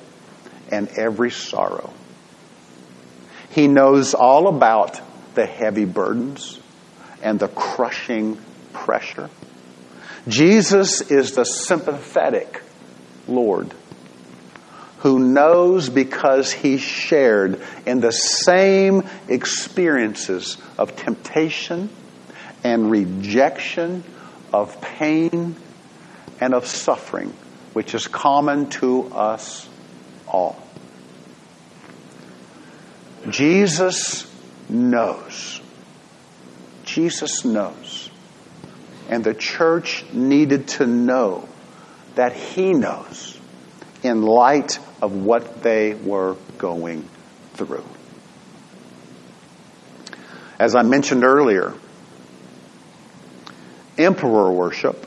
and 0.73 0.89
every 0.89 1.31
sorrow. 1.31 1.93
He 3.51 3.69
knows 3.69 4.15
all 4.15 4.49
about 4.49 5.01
the 5.35 5.47
heavy 5.47 5.85
burdens 5.85 6.59
and 7.23 7.39
the 7.39 7.49
crushing 7.49 8.39
pressure. 8.73 9.31
Jesus 10.27 11.01
is 11.11 11.33
the 11.33 11.45
sympathetic 11.45 12.63
Lord 13.29 13.73
who 15.01 15.19
knows 15.19 15.89
because 15.89 16.53
he 16.53 16.77
shared 16.77 17.61
in 17.87 18.01
the 18.01 18.13
same 18.13 19.03
experiences 19.29 20.59
of 20.77 20.95
temptation 20.95 21.89
and 22.63 22.91
rejection 22.91 24.05
of 24.53 24.81
pain 24.81 25.57
and 26.41 26.55
of 26.55 26.67
suffering, 26.67 27.33
which 27.73 27.95
is 27.95 28.07
common 28.07 28.69
to 28.71 29.07
us 29.13 29.69
all. 30.27 30.61
Jesus 33.29 34.31
knows. 34.69 35.61
Jesus 36.85 37.45
knows. 37.45 38.11
And 39.09 39.23
the 39.25 39.35
church 39.35 40.05
needed 40.13 40.69
to 40.69 40.87
know 40.87 41.49
that 42.15 42.33
he 42.33 42.73
knows 42.73 43.39
in 44.03 44.23
light 44.23 44.79
of 45.03 45.13
what 45.13 45.63
they 45.63 45.95
were 45.95 46.37
going 46.59 47.09
through. 47.55 47.85
As 50.59 50.75
I 50.75 50.83
mentioned 50.83 51.25
earlier, 51.25 51.75
emperor 54.05 54.53
worship 54.53 55.07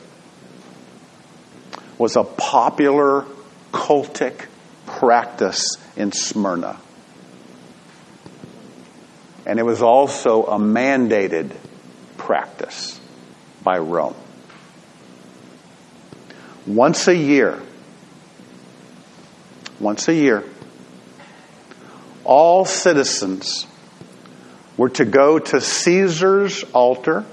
was 1.97 2.15
a 2.15 2.23
popular 2.23 3.25
cultic 3.71 4.45
practice 4.85 5.77
in 5.95 6.11
Smyrna. 6.11 6.79
And 9.45 9.59
it 9.59 9.63
was 9.63 9.81
also 9.81 10.45
a 10.45 10.57
mandated 10.57 11.55
practice 12.17 12.99
by 13.63 13.77
Rome. 13.77 14.15
Once 16.65 17.07
a 17.07 17.15
year, 17.15 17.61
once 19.79 20.07
a 20.07 20.13
year, 20.13 20.43
all 22.23 22.63
citizens 22.63 23.67
were 24.77 24.89
to 24.89 25.05
go 25.05 25.39
to 25.39 25.59
Caesar's 25.59 26.63
altar, 26.73 27.25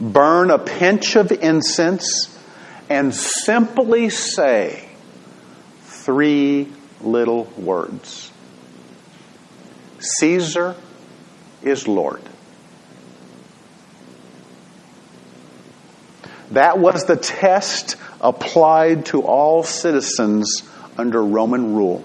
burn 0.00 0.50
a 0.50 0.58
pinch 0.58 1.16
of 1.16 1.32
incense, 1.32 2.32
and 2.88 3.14
simply 3.14 4.10
say 4.10 4.88
three 5.82 6.68
little 7.00 7.44
words 7.56 8.30
Caesar 9.98 10.76
is 11.62 11.88
Lord. 11.88 12.22
That 16.52 16.78
was 16.78 17.04
the 17.04 17.16
test 17.16 17.96
applied 18.20 19.06
to 19.06 19.22
all 19.22 19.64
citizens 19.64 20.62
under 20.96 21.22
Roman 21.22 21.74
rule. 21.74 22.04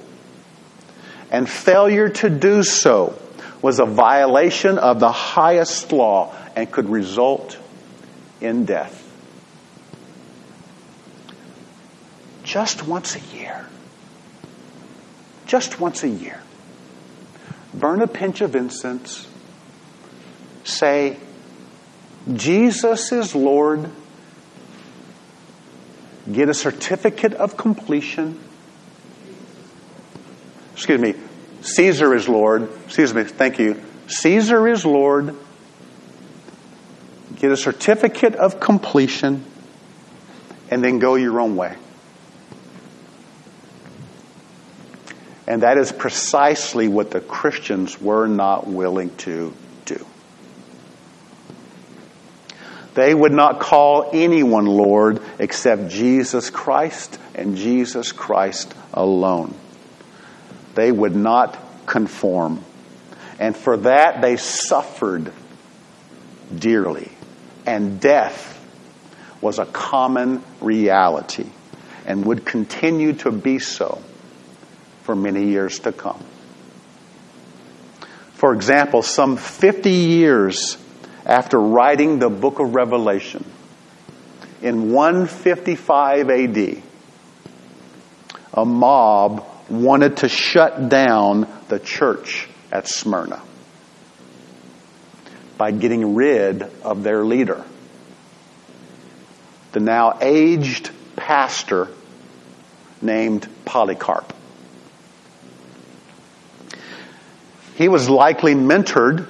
And 1.30 1.48
failure 1.48 2.10
to 2.10 2.30
do 2.30 2.64
so 2.64 3.18
was 3.62 3.80
a 3.80 3.86
violation 3.86 4.80
of 4.80 5.00
the 5.00 5.12
highest 5.12 5.92
law 5.92 6.36
and 6.56 6.70
could 6.72 6.90
result 6.90 7.58
in 8.42 8.66
death. 8.66 9.08
Just 12.44 12.86
once 12.86 13.16
a 13.16 13.20
year. 13.36 13.68
Just 15.46 15.80
once 15.80 16.04
a 16.04 16.10
year. 16.10 16.42
Burn 17.74 18.02
a 18.02 18.08
pinch 18.08 18.42
of 18.42 18.56
incense. 18.56 19.28
Say, 20.64 21.18
Jesus 22.34 23.12
is 23.12 23.34
Lord. 23.34 23.90
Get 26.32 26.50
a 26.50 26.54
certificate 26.54 27.34
of 27.34 27.58
completion. 27.58 28.40
Excuse 30.74 31.02
me, 31.02 31.16
Caesar 31.62 32.14
is 32.16 32.28
Lord. 32.28 32.70
Excuse 32.86 33.14
me, 33.14 33.24
thank 33.24 33.60
you. 33.60 33.82
Caesar 34.08 34.68
is 34.68 34.86
Lord. 34.86 35.36
Get 37.42 37.52
a 37.52 37.58
certificate 37.58 38.36
of 38.36 38.60
completion 38.60 39.44
and 40.70 40.84
then 40.84 41.00
go 41.00 41.16
your 41.16 41.42
own 41.42 41.56
way. 41.56 41.76
And 45.48 45.64
that 45.64 45.80
is 45.80 45.92
precisely 45.92 46.88
what 46.88 47.10
the 47.10 47.20
Christians 47.20 48.00
were 48.00 48.28
not 48.28 48.68
willing 48.68 49.16
to 49.18 49.56
do. 49.86 50.06
They 52.94 53.12
would 53.12 53.32
not 53.32 53.60
call 53.60 54.12
anyone 54.14 54.68
Lord 54.68 55.20
except 55.40 55.90
Jesus 55.90 56.52
Christ 56.52 57.18
and 57.34 57.58
Jesus 57.58 58.12
Christ 58.12 58.72
alone. 58.94 59.56
They 60.76 60.92
would 60.92 61.16
not 61.16 61.58
conform. 61.88 62.64
And 63.40 63.58
for 63.58 63.78
that, 63.78 64.22
they 64.22 64.38
suffered 64.38 65.34
dearly. 66.56 67.11
And 67.66 68.00
death 68.00 68.58
was 69.42 69.60
a 69.60 69.66
common 69.66 70.44
reality 70.60 71.50
and 72.06 72.26
would 72.26 72.46
continue 72.46 73.14
to 73.14 73.32
be 73.32 73.60
so 73.60 74.02
for 75.04 75.16
many 75.16 75.48
years 75.48 75.80
to 75.80 75.92
come. 75.92 76.24
For 78.34 78.54
example, 78.54 79.02
some 79.04 79.38
50 79.38 79.90
years 79.90 80.78
after 81.26 81.60
writing 81.60 82.20
the 82.20 82.30
book 82.30 82.60
of 82.60 82.74
Revelation, 82.74 83.46
in 84.62 84.92
155 84.92 86.30
AD, 86.30 86.84
a 88.54 88.66
mob 88.66 89.46
wanted 89.70 90.18
to 90.18 90.30
shut 90.30 90.90
down 90.90 91.48
the 91.68 91.80
church 91.80 92.48
at 92.72 92.88
Smyrna 92.88 93.42
by 95.62 95.70
getting 95.70 96.16
rid 96.16 96.64
of 96.82 97.04
their 97.04 97.24
leader. 97.24 97.64
The 99.74 99.80
now 99.80 100.18
aged 100.20 100.90
pastor 101.16 101.88
named 103.00 103.48
Polycarp. 103.64 104.34
He 107.76 107.90
was 107.90 108.10
likely 108.10 108.56
mentored 108.56 109.28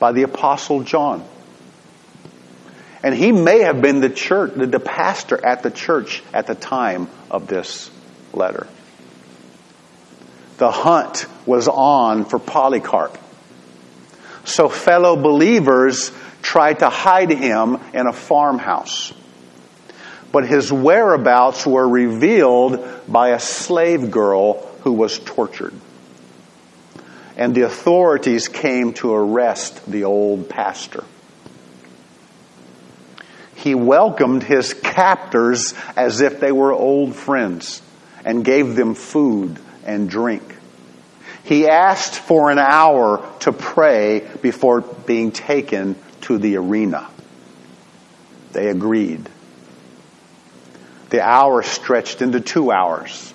by 0.00 0.10
the 0.10 0.24
apostle 0.24 0.82
John. 0.82 1.24
And 3.04 3.14
he 3.14 3.30
may 3.30 3.60
have 3.60 3.80
been 3.80 4.00
the 4.00 4.10
church, 4.10 4.54
the 4.56 4.80
pastor 4.80 5.38
at 5.46 5.62
the 5.62 5.70
church 5.70 6.24
at 6.34 6.48
the 6.48 6.56
time 6.56 7.08
of 7.30 7.46
this 7.46 7.92
letter 8.32 8.66
the 10.60 10.70
hunt 10.70 11.24
was 11.46 11.68
on 11.68 12.26
for 12.26 12.38
Polycarp. 12.38 13.16
So 14.44 14.68
fellow 14.68 15.16
believers 15.16 16.12
tried 16.42 16.80
to 16.80 16.88
hide 16.88 17.30
him 17.30 17.78
in 17.92 18.06
a 18.06 18.12
farmhouse. 18.12 19.12
But 20.32 20.46
his 20.46 20.72
whereabouts 20.72 21.66
were 21.66 21.88
revealed 21.88 22.84
by 23.08 23.30
a 23.30 23.40
slave 23.40 24.10
girl 24.10 24.66
who 24.82 24.92
was 24.92 25.18
tortured. 25.18 25.74
And 27.36 27.54
the 27.54 27.62
authorities 27.62 28.48
came 28.48 28.92
to 28.94 29.12
arrest 29.12 29.90
the 29.90 30.04
old 30.04 30.48
pastor. 30.48 31.04
He 33.56 33.74
welcomed 33.74 34.42
his 34.42 34.72
captors 34.72 35.74
as 35.96 36.20
if 36.20 36.40
they 36.40 36.52
were 36.52 36.72
old 36.72 37.14
friends 37.14 37.82
and 38.24 38.44
gave 38.44 38.74
them 38.74 38.94
food 38.94 39.58
and 39.84 40.08
drink. 40.08 40.56
He 41.44 41.68
asked 41.68 42.14
for 42.14 42.50
an 42.50 42.58
hour 42.58 43.26
to 43.40 43.52
pray 43.52 44.28
before 44.42 44.80
being 44.80 45.32
taken 45.32 45.96
to 46.22 46.38
the 46.38 46.56
arena. 46.56 47.08
They 48.52 48.68
agreed. 48.68 49.28
The 51.10 51.22
hour 51.22 51.62
stretched 51.62 52.22
into 52.22 52.40
two 52.40 52.70
hours. 52.70 53.34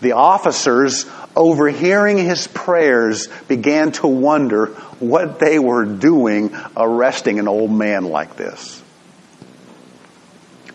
The 0.00 0.12
officers, 0.12 1.06
overhearing 1.34 2.18
his 2.18 2.46
prayers, 2.46 3.28
began 3.48 3.92
to 3.92 4.06
wonder 4.06 4.66
what 5.00 5.40
they 5.40 5.58
were 5.58 5.84
doing 5.84 6.56
arresting 6.76 7.38
an 7.38 7.48
old 7.48 7.72
man 7.72 8.04
like 8.04 8.36
this. 8.36 8.82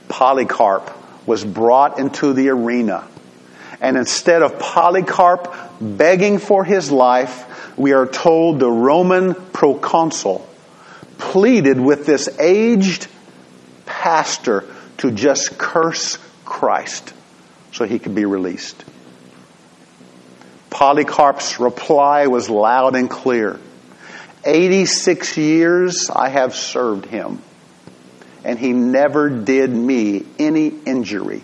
Polycarp 0.09 0.91
was 1.25 1.43
brought 1.43 1.97
into 1.99 2.33
the 2.33 2.49
arena 2.49 3.07
and 3.83 3.97
instead 3.97 4.41
of 4.41 4.59
Polycarp 4.59 5.53
begging 5.81 6.39
for 6.39 6.63
his 6.63 6.89
life, 6.89 7.77
we 7.77 7.91
are 7.91 8.07
told 8.07 8.61
the 8.61 8.71
Roman 8.71 9.35
proconsul 9.35 10.47
pleaded 11.17 11.79
with 11.79 12.05
this 12.05 12.29
aged 12.39 13.07
pastor 13.85 14.63
to 14.99 15.11
just 15.11 15.57
curse 15.57 16.17
Christ 16.45 17.13
so 17.73 17.83
he 17.83 17.99
could 17.99 18.15
be 18.15 18.23
released. 18.23 18.81
Polycarp's 20.69 21.59
reply 21.59 22.27
was 22.27 22.49
loud 22.49 22.95
and 22.95 23.09
clear. 23.09 23.59
86 24.45 25.37
years 25.37 26.09
I 26.09 26.29
have 26.29 26.55
served 26.55 27.05
him, 27.05 27.41
and 28.45 28.57
he 28.57 28.71
never 28.71 29.29
did 29.29 29.69
me 29.69 30.25
any 30.39 30.67
injury. 30.67 31.43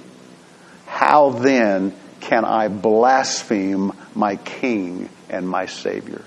How 0.85 1.31
then 1.31 1.93
can 2.21 2.45
I 2.45 2.67
blaspheme 2.67 3.93
my 4.15 4.35
king 4.35 5.09
and 5.29 5.47
my 5.47 5.65
savior? 5.65 6.23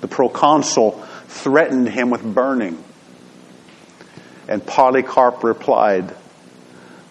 The 0.00 0.08
proconsul 0.08 0.92
threatened 1.28 1.88
him 1.88 2.10
with 2.10 2.22
burning. 2.22 2.82
And 4.48 4.64
Polycarp 4.64 5.44
replied, 5.44 6.14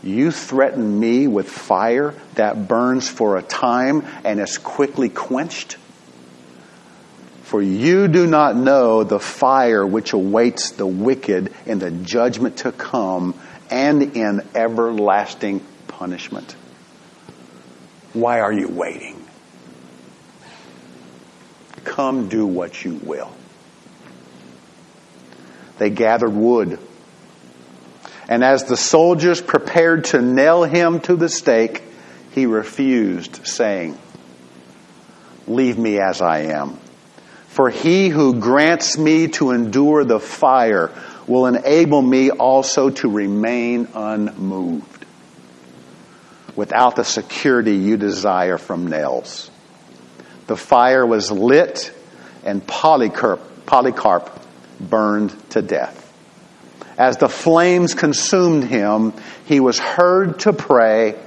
You 0.04 0.32
threaten 0.32 1.00
me 1.00 1.28
with 1.28 1.50
fire 1.50 2.14
that 2.36 2.68
burns 2.68 3.08
for 3.08 3.38
a 3.38 3.42
time 3.42 4.06
and 4.24 4.40
is 4.40 4.58
quickly 4.58 5.10
quenched? 5.10 5.78
For 7.44 7.62
you 7.62 8.08
do 8.08 8.28
not 8.28 8.56
know 8.56 9.04
the 9.04 9.20
fire 9.20 9.86
which 9.86 10.14
awaits 10.14 10.72
the 10.72 10.88
wicked 10.88 11.54
in 11.66 11.80
the 11.80 11.92
judgment 11.92 12.58
to 12.58 12.72
come 12.72 13.36
and 13.70 14.16
in 14.16 14.42
everlasting 14.56 15.62
punishment. 15.88 16.56
Why 18.14 18.42
are 18.42 18.52
you 18.52 18.68
waiting? 18.68 19.26
Come 21.84 22.30
do 22.30 22.46
what 22.46 22.84
you 22.84 22.96
will. 22.96 23.32
They 25.78 25.90
gathered 25.90 26.34
wood. 26.34 26.80
And 28.28 28.44
as 28.44 28.66
the 28.66 28.78
soldiers 28.78 29.42
prepared 29.42 30.06
to 30.06 30.22
nail 30.22 30.64
him 30.64 31.00
to 31.02 31.16
the 31.16 31.30
stake, 31.30 31.84
he 32.32 32.46
refused, 32.46 33.46
saying, 33.46 33.98
Leave 35.48 35.78
me 35.78 36.00
as 36.00 36.22
I 36.22 36.44
am. 36.54 36.78
For 37.48 37.70
he 37.70 38.10
who 38.10 38.40
grants 38.40 38.98
me 38.98 39.28
to 39.30 39.52
endure 39.52 40.06
the 40.06 40.20
fire 40.20 40.92
will 41.28 41.46
enable 41.46 42.02
me 42.02 42.30
also 42.30 42.90
to 42.90 43.10
remain 43.10 43.88
unmoved 43.94 45.01
without 46.56 46.96
the 46.96 47.04
security 47.04 47.76
you 47.76 47.98
desire 47.98 48.58
from 48.58 48.88
nails. 48.88 49.50
The 50.48 50.58
fire 50.58 51.06
was 51.06 51.32
lit 51.32 51.94
and 52.44 52.66
Polycarp, 52.66 53.66
Polycarp 53.66 54.30
burned 54.80 55.50
to 55.52 55.62
death. 55.62 55.98
As 56.98 57.18
the 57.18 57.30
flames 57.30 57.96
consumed 57.96 58.66
him, 58.66 59.14
he 59.46 59.60
was 59.60 59.80
heard 59.80 60.40
to 60.42 60.54
pray, 60.54 61.18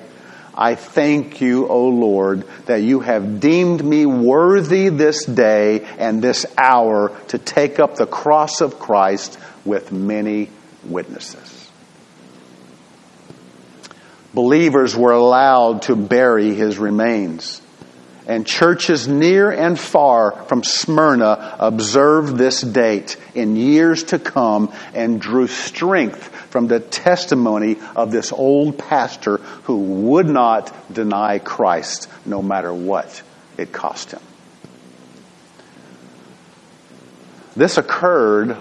I 0.54 0.76
thank 0.76 1.40
you, 1.40 1.66
O 1.66 1.88
Lord, 1.88 2.46
that 2.66 2.82
you 2.82 3.00
have 3.00 3.40
deemed 3.40 3.84
me 3.84 4.06
worthy 4.06 4.88
this 4.88 5.24
day 5.24 5.84
and 5.98 6.22
this 6.22 6.46
hour 6.56 7.18
to 7.28 7.38
take 7.38 7.80
up 7.80 7.96
the 7.96 8.06
cross 8.06 8.60
of 8.60 8.78
Christ 8.78 9.38
with 9.64 9.90
many 9.90 10.50
witnesses 10.84 11.43
believers 14.34 14.96
were 14.96 15.12
allowed 15.12 15.82
to 15.82 15.96
bury 15.96 16.54
his 16.54 16.78
remains. 16.78 17.62
And 18.26 18.46
churches 18.46 19.06
near 19.06 19.50
and 19.50 19.78
far 19.78 20.32
from 20.46 20.62
Smyrna 20.64 21.56
observed 21.58 22.38
this 22.38 22.62
date 22.62 23.18
in 23.34 23.54
years 23.54 24.04
to 24.04 24.18
come 24.18 24.72
and 24.94 25.20
drew 25.20 25.46
strength 25.46 26.28
from 26.48 26.66
the 26.66 26.80
testimony 26.80 27.76
of 27.94 28.10
this 28.10 28.32
old 28.32 28.78
pastor 28.78 29.38
who 29.64 29.76
would 30.08 30.26
not 30.26 30.72
deny 30.92 31.38
Christ 31.38 32.08
no 32.24 32.40
matter 32.40 32.72
what 32.72 33.22
it 33.58 33.72
cost 33.72 34.12
him. 34.12 34.22
This 37.54 37.76
occurred 37.76 38.56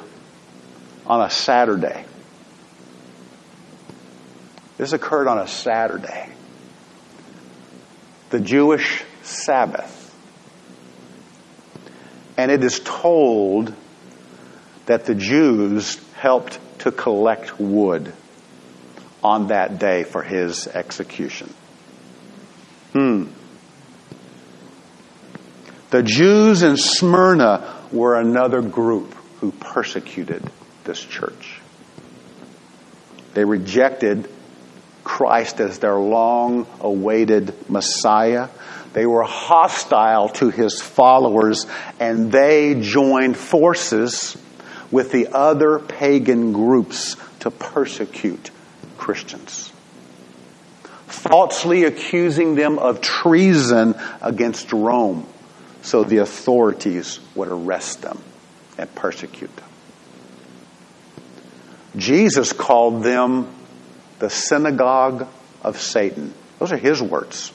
on 1.08 1.22
a 1.22 1.30
Saturday. 1.30 2.06
This 4.84 4.92
occurred 4.92 5.30
on 5.30 5.38
a 5.38 5.48
Saturday, 5.48 6.28
the 8.32 8.42
Jewish 8.42 9.06
Sabbath. 9.22 10.14
And 12.36 12.52
it 12.52 12.66
is 12.66 12.82
told 12.84 13.74
that 14.88 15.06
the 15.06 15.16
Jews 15.16 16.02
helped 16.16 16.60
to 16.80 16.92
collect 16.92 17.58
wood 17.62 18.12
on 19.24 19.48
that 19.48 19.80
day 19.80 20.04
for 20.04 20.22
his 20.22 20.68
execution. 20.68 21.54
Hmm. 22.92 23.28
The 25.92 26.04
Jews 26.04 26.62
in 26.62 26.76
Smyrna 26.76 27.74
were 27.94 28.20
another 28.20 28.62
group 28.62 29.14
who 29.40 29.54
persecuted 29.54 30.44
this 30.84 31.00
church. 31.00 31.62
They 33.34 33.46
rejected 33.46 34.30
Christ 35.04 35.60
as 35.60 35.80
their 35.80 35.98
long 35.98 36.68
awaited 36.80 37.70
Messiah. 37.70 38.50
They 38.94 39.06
were 39.06 39.24
hostile 39.24 40.30
to 40.30 40.50
his 40.50 40.82
followers 40.82 41.66
and 42.00 42.32
they 42.32 42.80
joined 42.80 43.38
forces 43.38 44.38
with 44.92 45.12
the 45.12 45.30
other 45.34 45.80
pagan 45.80 46.54
groups 46.54 47.16
to 47.40 47.52
persecute 47.52 48.52
Christians. 48.98 49.72
Falsely 51.08 51.84
accusing 51.84 52.56
them 52.56 52.80
of 52.80 53.02
treason 53.02 53.96
against 54.22 54.72
Rome 54.72 55.28
so 55.82 56.04
the 56.04 56.18
authorities 56.18 57.20
would 57.36 57.50
arrest 57.50 58.02
them 58.02 58.20
and 58.78 58.94
persecute 58.96 59.56
them. 59.56 59.70
Jesus 61.98 62.54
called 62.54 63.04
them 63.04 63.48
the 64.24 64.30
synagogue 64.30 65.28
of 65.64 65.78
Satan. 65.82 66.34
Those 66.58 66.72
are 66.72 66.78
his 66.78 67.02
words. 67.02 67.52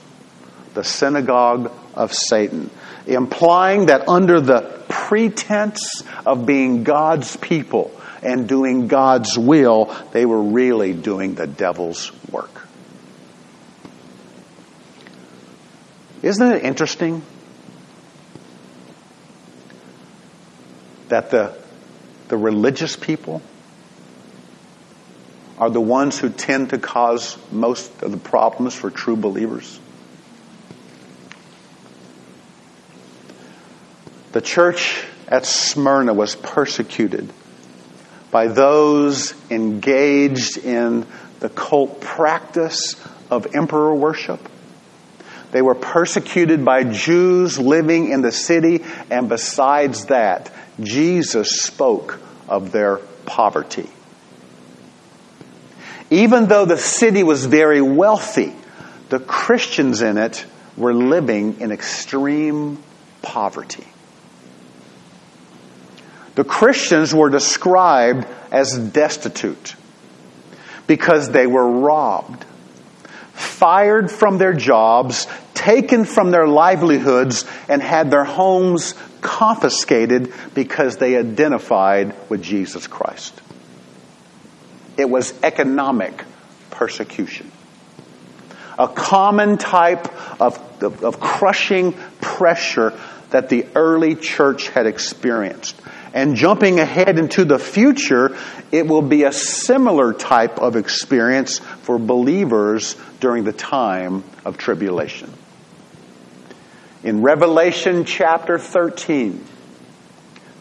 The 0.74 0.84
synagogue 0.84 1.72
of 1.94 2.12
Satan. 2.12 2.68
Implying 3.06 3.86
that 3.86 4.06
under 4.06 4.38
the 4.38 4.84
pretense 4.86 6.04
of 6.26 6.44
being 6.44 6.84
God's 6.84 7.38
people 7.38 7.90
and 8.22 8.46
doing 8.46 8.86
God's 8.86 9.38
will, 9.38 9.96
they 10.12 10.26
were 10.26 10.42
really 10.42 10.92
doing 10.92 11.36
the 11.36 11.46
devil's 11.46 12.12
work. 12.30 12.68
Isn't 16.20 16.52
it 16.52 16.64
interesting 16.64 17.22
that 21.08 21.30
the, 21.30 21.56
the 22.28 22.36
religious 22.36 22.94
people 22.94 23.40
are 25.58 25.70
the 25.70 25.80
ones 25.80 26.18
who 26.18 26.30
tend 26.30 26.70
to 26.70 26.78
cause 26.78 27.36
most 27.50 28.02
of 28.02 28.12
the 28.12 28.16
problems 28.16 28.74
for 28.74 28.90
true 28.90 29.16
believers. 29.16 29.80
The 34.32 34.40
church 34.40 35.04
at 35.26 35.46
Smyrna 35.46 36.14
was 36.14 36.36
persecuted 36.36 37.32
by 38.30 38.46
those 38.46 39.34
engaged 39.50 40.58
in 40.58 41.06
the 41.40 41.48
cult 41.48 42.00
practice 42.00 42.94
of 43.30 43.54
emperor 43.54 43.94
worship. 43.94 44.40
They 45.50 45.62
were 45.62 45.74
persecuted 45.74 46.64
by 46.64 46.84
Jews 46.84 47.58
living 47.58 48.10
in 48.10 48.20
the 48.20 48.32
city, 48.32 48.84
and 49.10 49.28
besides 49.28 50.06
that, 50.06 50.52
Jesus 50.78 51.62
spoke 51.62 52.20
of 52.48 52.70
their 52.70 52.98
poverty. 53.24 53.88
Even 56.10 56.46
though 56.46 56.64
the 56.64 56.78
city 56.78 57.22
was 57.22 57.44
very 57.44 57.82
wealthy, 57.82 58.54
the 59.10 59.18
Christians 59.18 60.02
in 60.02 60.16
it 60.18 60.44
were 60.76 60.94
living 60.94 61.60
in 61.60 61.72
extreme 61.72 62.82
poverty. 63.22 63.86
The 66.34 66.44
Christians 66.44 67.14
were 67.14 67.30
described 67.30 68.26
as 68.50 68.78
destitute 68.78 69.74
because 70.86 71.30
they 71.30 71.46
were 71.46 71.68
robbed, 71.68 72.44
fired 73.32 74.10
from 74.10 74.38
their 74.38 74.54
jobs, 74.54 75.26
taken 75.54 76.04
from 76.04 76.30
their 76.30 76.46
livelihoods, 76.46 77.44
and 77.68 77.82
had 77.82 78.10
their 78.10 78.24
homes 78.24 78.94
confiscated 79.20 80.32
because 80.54 80.96
they 80.96 81.16
identified 81.16 82.14
with 82.30 82.40
Jesus 82.40 82.86
Christ. 82.86 83.40
It 84.98 85.08
was 85.08 85.32
economic 85.42 86.24
persecution. 86.70 87.50
A 88.78 88.88
common 88.88 89.56
type 89.56 90.06
of, 90.40 90.82
of, 90.82 91.04
of 91.04 91.20
crushing 91.20 91.94
pressure 92.20 92.92
that 93.30 93.48
the 93.48 93.66
early 93.74 94.14
church 94.14 94.68
had 94.68 94.86
experienced. 94.86 95.80
And 96.14 96.36
jumping 96.36 96.80
ahead 96.80 97.18
into 97.18 97.44
the 97.44 97.58
future, 97.58 98.36
it 98.72 98.86
will 98.86 99.02
be 99.02 99.24
a 99.24 99.32
similar 99.32 100.12
type 100.12 100.58
of 100.58 100.74
experience 100.76 101.58
for 101.58 101.98
believers 101.98 102.96
during 103.20 103.44
the 103.44 103.52
time 103.52 104.24
of 104.44 104.58
tribulation. 104.58 105.32
In 107.04 107.22
Revelation 107.22 108.04
chapter 108.04 108.58
13, 108.58 109.44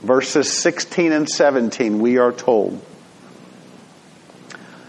verses 0.03 0.51
16 0.51 1.11
and 1.11 1.27
17, 1.27 1.99
we 1.99 2.17
are 2.17 2.31
told, 2.31 2.79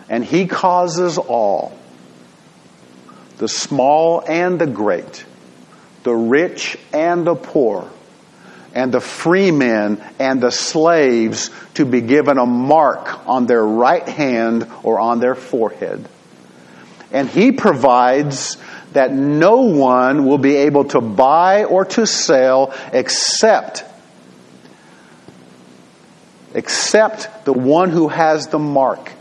and 0.08 0.24
he 0.24 0.46
causes 0.46 1.18
all, 1.18 1.76
the 3.38 3.48
small 3.48 4.22
and 4.26 4.58
the 4.58 4.66
great, 4.66 5.24
the 6.02 6.14
rich 6.14 6.78
and 6.92 7.26
the 7.26 7.34
poor, 7.34 7.90
and 8.74 8.92
the 8.92 9.00
free 9.00 9.50
men 9.50 10.02
and 10.18 10.40
the 10.40 10.50
slaves 10.50 11.50
to 11.74 11.84
be 11.84 12.00
given 12.00 12.38
a 12.38 12.46
mark 12.46 13.26
on 13.26 13.46
their 13.46 13.64
right 13.64 14.08
hand 14.08 14.70
or 14.82 14.98
on 14.98 15.20
their 15.20 15.34
forehead. 15.34 16.08
And 17.10 17.28
he 17.28 17.52
provides 17.52 18.58
that 18.92 19.12
no 19.12 19.62
one 19.62 20.26
will 20.26 20.38
be 20.38 20.56
able 20.56 20.84
to 20.86 21.00
buy 21.00 21.64
or 21.64 21.84
to 21.84 22.06
sell 22.06 22.74
except 22.92 23.84
except 26.54 27.44
the 27.44 27.52
one 27.52 27.90
who 27.90 28.08
has 28.08 28.48
the 28.48 28.58
mark, 28.58 29.12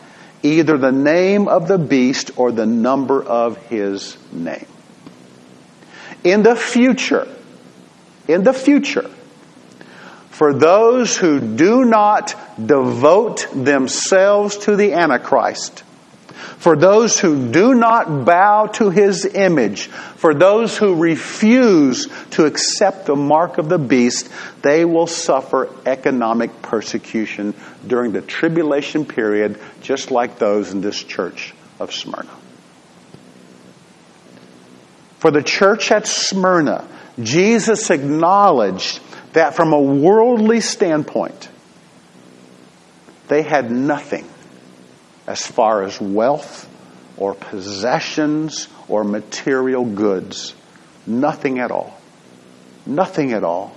either 0.48 0.78
the 0.78 0.92
name 0.92 1.48
of 1.48 1.68
the 1.68 1.78
beast 1.78 2.32
or 2.38 2.52
the 2.52 2.66
number 2.66 3.24
of 3.24 3.58
his 3.68 4.18
name. 4.32 4.66
In 6.24 6.44
the 6.44 6.56
future, 6.56 7.28
in 8.28 8.44
the 8.44 8.54
future, 8.54 9.10
for 10.30 10.54
those 10.54 11.18
who 11.18 11.40
do 11.40 11.86
not 11.86 12.36
devote 12.64 13.48
themselves 13.54 14.58
to 14.58 14.76
the 14.76 14.94
Antichrist, 14.94 15.84
for 16.38 16.76
those 16.76 17.20
who 17.20 17.52
do 17.52 17.74
not 17.74 18.26
bow 18.26 18.68
to 18.68 18.90
his 18.90 19.26
image, 19.26 19.88
for 19.88 20.34
those 20.34 20.78
who 20.78 20.96
refuse 20.96 22.08
to 22.32 22.46
accept 22.46 23.06
the 23.06 23.16
mark 23.16 23.58
of 23.58 23.70
the 23.70 23.78
beast, 23.78 24.30
they 24.62 24.86
will 24.86 25.08
suffer 25.08 25.70
economic 25.86 26.62
persecution 26.62 27.54
during 27.86 28.12
the 28.12 28.22
tribulation 28.22 29.06
period, 29.06 29.60
just 29.82 30.12
like 30.12 30.40
those 30.40 30.72
in 30.72 30.82
this 30.82 31.02
church 31.02 31.54
of 31.80 31.94
Smyrna. 31.94 32.36
For 35.20 35.32
the 35.32 35.44
church 35.44 35.92
at 35.92 36.08
Smyrna, 36.08 36.88
Jesus 37.20 37.90
acknowledged 37.90 39.00
that 39.34 39.56
from 39.56 39.74
a 39.74 39.82
worldly 39.82 40.62
standpoint, 40.62 41.50
they 43.28 43.42
had 43.42 43.72
nothing 43.72 44.28
as 45.28 45.46
far 45.46 45.84
as 45.84 46.00
wealth 46.00 46.68
or 47.18 47.34
possessions 47.34 48.68
or 48.88 49.04
material 49.04 49.86
goods. 49.86 50.56
Nothing 51.06 51.60
at 51.60 51.72
all. 51.72 52.00
Nothing 52.86 53.34
at 53.34 53.44
all. 53.44 53.76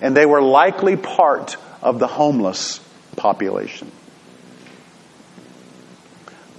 And 0.00 0.16
they 0.16 0.26
were 0.26 0.40
likely 0.40 0.96
part 0.96 1.56
of 1.82 1.98
the 1.98 2.06
homeless 2.06 2.80
population. 3.16 3.90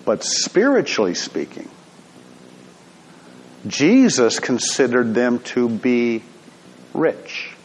But 0.04 0.24
spiritually 0.24 1.16
speaking, 1.16 1.70
Jesus 3.68 4.40
considered 4.40 5.16
them 5.16 5.40
to 5.40 5.68
be 5.68 6.24
rich. 6.94 7.56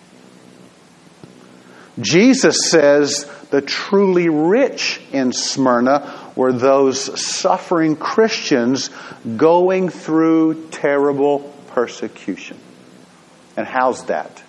Jesus 1.98 2.70
says 2.70 3.30
the 3.50 3.60
truly 3.60 4.28
rich 4.28 5.00
in 5.12 5.32
Smyrna 5.32 6.19
were 6.36 6.52
those 6.52 7.20
suffering 7.20 7.96
Christians 7.96 8.90
going 9.36 9.88
through 9.88 10.68
terrible 10.70 11.40
persecution. 11.68 12.58
And 13.56 13.66
how's 13.66 14.06
that? 14.06 14.42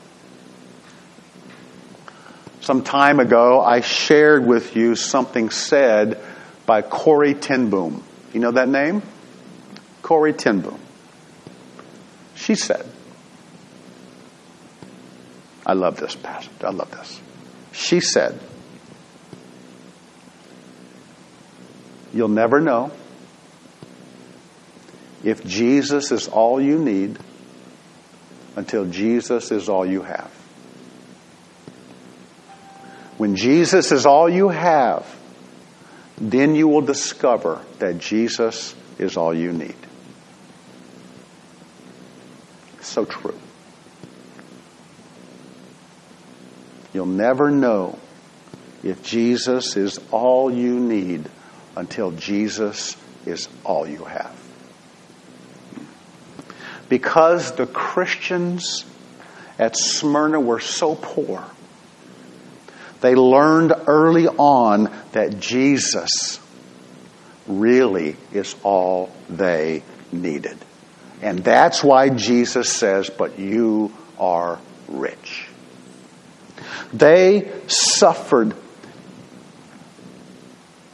Some 2.62 2.84
time 2.84 3.20
ago, 3.20 3.62
I 3.62 3.82
shared 3.82 4.46
with 4.46 4.76
you 4.76 4.96
something 4.96 5.50
said 5.50 6.20
by 6.66 6.84
Corrie 6.84 7.34
ten 7.34 7.70
Boom. 7.70 8.04
You 8.34 8.40
know 8.40 8.52
that 8.52 8.70
name? 8.70 9.02
Corrie 10.04 10.34
ten 10.34 10.62
Boom. 10.62 10.80
She 12.36 12.56
said, 12.56 12.86
I 15.66 15.74
love 15.74 15.98
this 15.98 16.16
passage. 16.16 16.52
I 16.64 16.70
love 16.70 16.92
this. 16.92 17.20
She 17.72 18.00
said, 18.00 18.40
You'll 22.14 22.28
never 22.28 22.60
know 22.60 22.92
if 25.24 25.46
Jesus 25.46 26.12
is 26.12 26.28
all 26.28 26.60
you 26.60 26.80
need 26.80 27.18
until 28.56 28.86
Jesus 28.86 29.52
is 29.52 29.70
all 29.70 29.86
you 29.86 30.02
have. 30.02 30.32
When 33.18 33.36
Jesus 33.36 33.92
is 33.92 34.06
all 34.06 34.28
you 34.30 34.50
have, 34.50 35.06
then 36.18 36.56
you 36.56 36.68
will 36.68 36.82
discover 36.82 37.62
that 37.80 38.00
Jesus 38.00 38.76
is 38.98 39.16
all 39.16 39.34
you 39.34 39.52
need. 39.52 39.76
So 42.82 43.06
true. 43.06 43.38
You'll 46.94 47.06
never 47.06 47.52
know 47.52 47.98
if 48.84 49.04
Jesus 49.04 49.78
is 49.78 50.00
all 50.12 50.52
you 50.52 50.80
need 50.80 51.30
until 51.76 52.12
Jesus 52.12 52.98
is 53.26 53.48
all 53.64 53.88
you 53.88 54.04
have. 54.04 54.36
Because 56.90 57.54
the 57.54 57.68
Christians 57.68 58.86
at 59.58 59.78
Smyrna 59.78 60.40
were 60.40 60.60
so 60.60 60.96
poor, 60.96 61.44
they 63.00 63.16
learned 63.16 63.74
early 63.88 64.28
on 64.28 64.92
that 65.14 65.40
Jesus 65.40 66.40
really 67.48 68.16
is 68.32 68.56
all 68.64 69.10
they 69.30 69.84
needed. 70.12 70.58
And 71.22 71.40
that's 71.44 71.84
why 71.84 72.10
Jesus 72.10 72.72
says, 72.72 73.10
But 73.10 73.40
you 73.40 73.94
are 74.20 74.60
rich. 74.88 75.48
They 76.94 77.52
suffered 77.68 78.56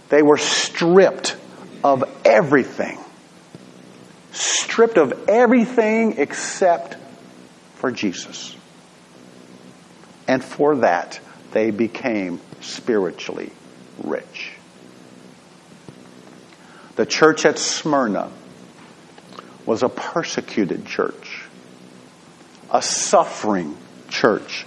they 0.10 0.22
were 0.22 0.38
stripped 0.38 1.36
of 1.84 2.04
everything. 2.26 3.00
Stripped 4.32 4.98
of 4.98 5.30
everything 5.30 6.18
except 6.18 6.96
for 7.76 7.92
Jesus. 7.92 8.56
And 10.28 10.44
for 10.44 10.78
that, 10.78 11.20
they 11.52 11.72
became 11.72 12.40
spiritually 12.62 13.52
rich. 14.04 14.52
The 16.96 17.06
church 17.06 17.46
at 17.46 17.60
Smyrna 17.60 18.32
was 19.66 19.84
a 19.84 19.90
persecuted 19.90 20.86
church, 20.86 21.44
a 22.72 22.82
suffering 22.82 23.78
church. 24.10 24.66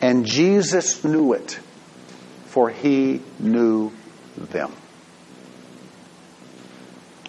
And 0.00 0.26
Jesus 0.26 1.04
knew 1.04 1.32
it, 1.34 1.58
for 2.46 2.70
he 2.70 3.20
knew 3.38 3.92
them. 4.36 4.72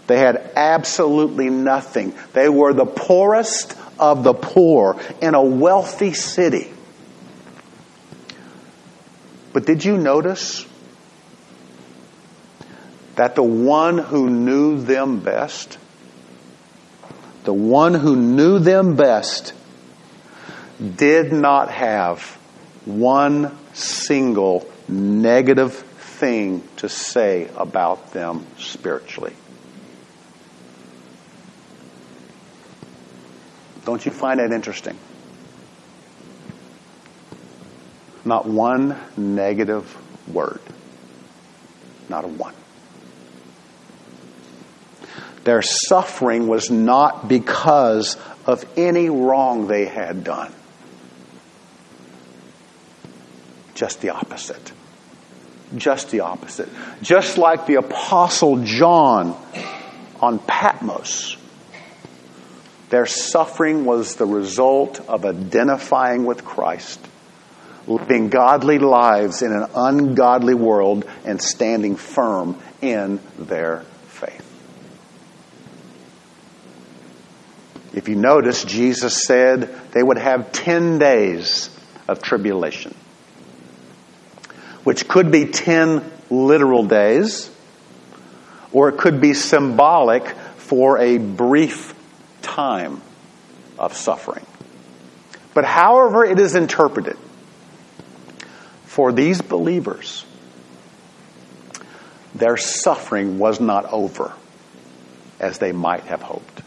They 0.09 0.17
had 0.17 0.53
absolutely 0.55 1.51
nothing. 1.51 2.15
They 2.33 2.49
were 2.49 2.73
the 2.73 2.87
poorest 2.87 3.77
of 3.99 4.23
the 4.23 4.33
poor 4.33 4.99
in 5.21 5.35
a 5.35 5.43
wealthy 5.43 6.13
city. 6.13 6.73
But 9.53 9.67
did 9.67 9.85
you 9.85 9.99
notice 9.99 10.65
that 13.17 13.35
the 13.35 13.43
one 13.43 13.99
who 13.99 14.31
knew 14.31 14.81
them 14.81 15.19
best, 15.19 15.77
the 17.43 17.53
one 17.53 17.93
who 17.93 18.15
knew 18.15 18.57
them 18.57 18.95
best, 18.95 19.53
did 20.95 21.31
not 21.31 21.69
have 21.69 22.23
one 22.85 23.55
single 23.75 24.67
negative 24.87 25.75
thing 25.75 26.63
to 26.77 26.89
say 26.89 27.47
about 27.55 28.11
them 28.11 28.47
spiritually. 28.57 29.35
Don't 33.85 34.05
you 34.05 34.11
find 34.11 34.39
that 34.39 34.51
interesting? 34.51 34.97
Not 38.25 38.45
one 38.45 38.97
negative 39.17 39.97
word. 40.31 40.61
Not 42.09 42.25
a 42.25 42.27
one. 42.27 42.53
Their 45.43 45.61
suffering 45.61 46.47
was 46.47 46.69
not 46.69 47.27
because 47.27 48.17
of 48.45 48.65
any 48.77 49.09
wrong 49.09 49.67
they 49.67 49.85
had 49.85 50.23
done. 50.23 50.53
Just 53.73 54.01
the 54.01 54.09
opposite. 54.09 54.73
Just 55.75 56.09
the 56.11 56.21
opposite. 56.21 56.67
Just 57.01 57.37
like 57.37 57.65
the 57.65 57.75
Apostle 57.75 58.63
John 58.63 59.37
on 60.19 60.39
Patmos, 60.39 61.37
their 62.89 63.05
suffering 63.05 63.85
was 63.85 64.15
the 64.15 64.25
result 64.25 64.99
of 65.07 65.25
identifying 65.25 66.25
with 66.25 66.43
Christ, 66.43 66.99
living 67.87 68.29
godly 68.29 68.79
lives 68.79 69.41
in 69.41 69.51
an 69.51 69.67
ungodly 69.75 70.55
world, 70.55 71.05
and 71.23 71.41
standing 71.41 71.95
firm 71.95 72.59
in 72.81 73.19
their 73.37 73.81
faith. 74.07 74.45
If 77.93 78.07
you 78.09 78.15
notice, 78.15 78.63
Jesus 78.63 79.23
said 79.23 79.75
they 79.91 80.03
would 80.03 80.17
have 80.17 80.51
10 80.51 80.99
days 80.99 81.69
of 82.07 82.21
tribulation, 82.21 82.95
which 84.83 85.07
could 85.07 85.31
be 85.31 85.45
10 85.45 86.03
literal 86.29 86.85
days, 86.85 87.51
or 88.71 88.89
it 88.89 88.97
could 88.97 89.21
be 89.21 89.33
symbolic 89.33 90.27
for 90.57 90.99
a 90.99 91.17
brief 91.17 91.95
time 92.59 93.01
of 93.77 93.93
suffering. 93.95 94.45
But 95.53 95.63
however 95.63 96.25
it 96.25 96.39
is 96.39 96.55
interpreted, 96.55 97.17
for 98.83 99.13
these 99.13 99.41
believers, 99.41 100.25
their 102.35 102.57
suffering 102.57 103.39
was 103.39 103.61
not 103.61 103.85
over 103.85 104.33
as 105.39 105.59
they 105.59 105.71
might 105.71 106.03
have 106.03 106.21
hoped. 106.21 106.61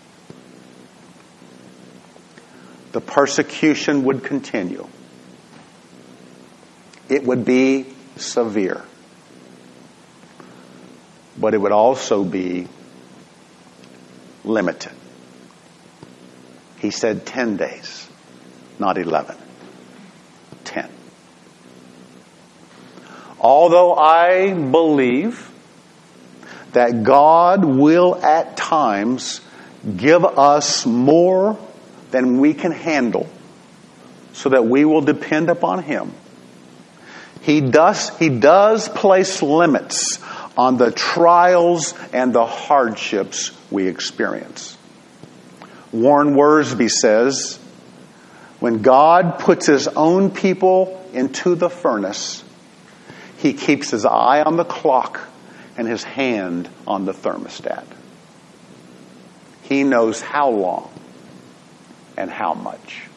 The 2.92 3.02
persecution 3.02 4.04
would 4.04 4.24
continue. 4.24 4.86
It 7.10 7.24
would 7.24 7.44
be 7.44 7.86
severe. 8.16 8.82
But 11.38 11.52
it 11.52 11.58
would 11.58 11.72
also 11.72 12.24
be 12.24 12.66
limited. 14.42 14.92
He 16.82 16.90
said 16.90 17.24
10 17.24 17.58
days, 17.58 18.08
not 18.80 18.98
11. 18.98 19.36
10. 20.64 20.90
Although 23.38 23.94
I 23.94 24.52
believe 24.52 25.48
that 26.72 27.04
God 27.04 27.64
will 27.64 28.16
at 28.16 28.56
times 28.56 29.40
give 29.96 30.24
us 30.24 30.84
more 30.84 31.56
than 32.10 32.40
we 32.40 32.52
can 32.52 32.72
handle 32.72 33.28
so 34.32 34.48
that 34.48 34.66
we 34.66 34.84
will 34.84 35.02
depend 35.02 35.50
upon 35.50 35.84
Him. 35.84 36.12
He 37.42 37.60
does, 37.60 38.08
he 38.18 38.28
does 38.28 38.88
place 38.88 39.40
limits 39.40 40.18
on 40.56 40.78
the 40.78 40.90
trials 40.90 41.94
and 42.12 42.32
the 42.32 42.44
hardships 42.44 43.52
we 43.70 43.86
experience. 43.86 44.76
Warren 45.92 46.34
Wiersbe 46.34 46.90
says, 46.90 47.58
when 48.60 48.80
God 48.80 49.40
puts 49.40 49.66
his 49.66 49.88
own 49.88 50.30
people 50.30 51.04
into 51.12 51.54
the 51.54 51.68
furnace, 51.68 52.44
he 53.38 53.52
keeps 53.54 53.90
his 53.90 54.04
eye 54.04 54.42
on 54.42 54.56
the 54.56 54.64
clock 54.64 55.20
and 55.76 55.88
his 55.88 56.04
hand 56.04 56.68
on 56.86 57.04
the 57.04 57.12
thermostat. 57.12 57.84
He 59.62 59.82
knows 59.82 60.20
how 60.20 60.50
long 60.50 60.92
and 62.16 62.30
how 62.30 62.54
much. 62.54 63.08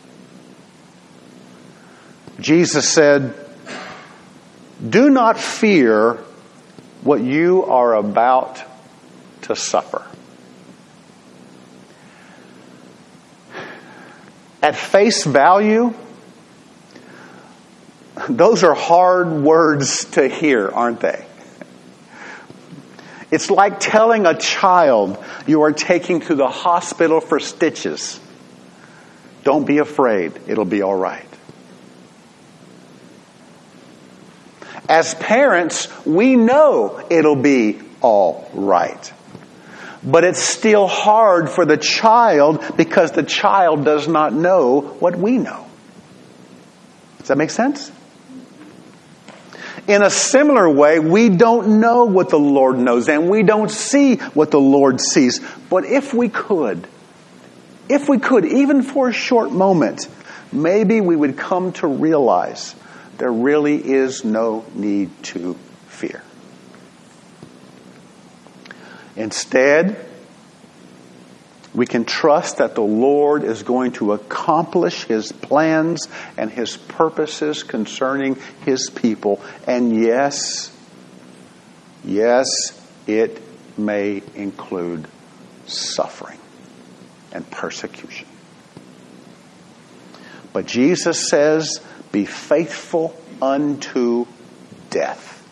Jesus 2.39 2.89
said, 2.89 3.35
Do 4.89 5.09
not 5.09 5.39
fear 5.39 6.13
what 7.03 7.21
you 7.21 7.65
are 7.65 7.93
about 7.93 8.63
to 9.43 9.55
suffer. 9.55 10.05
At 14.65 14.75
face 14.75 15.25
value, 15.25 15.93
those 18.27 18.63
are 18.63 18.73
hard 18.73 19.29
words 19.29 20.05
to 20.13 20.27
hear, 20.27 20.69
aren't 20.69 21.01
they? 21.01 21.23
It's 23.29 23.51
like 23.51 23.79
telling 23.79 24.25
a 24.25 24.35
child 24.35 25.23
you 25.45 25.61
are 25.61 25.71
taking 25.71 26.21
to 26.21 26.33
the 26.33 26.47
hospital 26.47 27.21
for 27.21 27.39
stitches. 27.39 28.19
Don't 29.43 29.67
be 29.67 29.77
afraid, 29.77 30.33
it'll 30.47 30.65
be 30.65 30.81
all 30.81 30.95
right. 30.95 31.29
As 34.89 35.13
parents, 35.13 35.89
we 36.07 36.35
know 36.35 37.05
it'll 37.11 37.35
be 37.35 37.79
all 38.01 38.49
right. 38.55 39.13
But 40.05 40.23
it's 40.23 40.39
still 40.39 40.87
hard 40.87 41.49
for 41.49 41.65
the 41.65 41.77
child 41.77 42.63
because 42.77 43.11
the 43.11 43.23
child 43.23 43.83
does 43.83 44.07
not 44.07 44.33
know 44.33 44.81
what 44.99 45.17
we 45.17 45.37
know. 45.37 45.65
Does 47.19 47.29
that 47.29 47.37
make 47.37 47.49
sense? 47.49 47.91
In 49.87 50.03
a 50.03 50.09
similar 50.09 50.69
way, 50.69 50.99
we 50.99 51.29
don't 51.29 51.79
know 51.79 52.05
what 52.05 52.29
the 52.29 52.39
Lord 52.39 52.77
knows 52.77 53.09
and 53.09 53.29
we 53.29 53.43
don't 53.43 53.69
see 53.69 54.17
what 54.17 54.51
the 54.51 54.59
Lord 54.59 55.01
sees. 55.01 55.39
But 55.69 55.85
if 55.85 56.13
we 56.13 56.29
could, 56.29 56.87
if 57.89 58.07
we 58.07 58.19
could, 58.19 58.45
even 58.45 58.83
for 58.83 59.09
a 59.09 59.13
short 59.13 59.51
moment, 59.51 60.07
maybe 60.51 61.01
we 61.01 61.15
would 61.15 61.37
come 61.37 61.71
to 61.73 61.87
realize 61.87 62.75
there 63.17 63.31
really 63.31 63.75
is 63.75 64.23
no 64.23 64.65
need 64.73 65.11
to 65.23 65.55
fear. 65.87 66.21
Instead, 69.15 69.97
we 71.73 71.85
can 71.85 72.05
trust 72.05 72.57
that 72.57 72.75
the 72.75 72.81
Lord 72.81 73.43
is 73.43 73.63
going 73.63 73.91
to 73.93 74.13
accomplish 74.13 75.03
His 75.03 75.31
plans 75.31 76.07
and 76.37 76.49
His 76.49 76.77
purposes 76.77 77.63
concerning 77.63 78.37
His 78.63 78.89
people. 78.89 79.41
And 79.67 79.95
yes, 80.01 80.75
yes, 82.03 82.47
it 83.07 83.41
may 83.77 84.23
include 84.35 85.07
suffering 85.67 86.39
and 87.33 87.49
persecution. 87.51 88.27
But 90.53 90.67
Jesus 90.67 91.27
says, 91.29 91.81
Be 92.13 92.25
faithful 92.25 93.13
unto 93.41 94.25
death, 94.89 95.45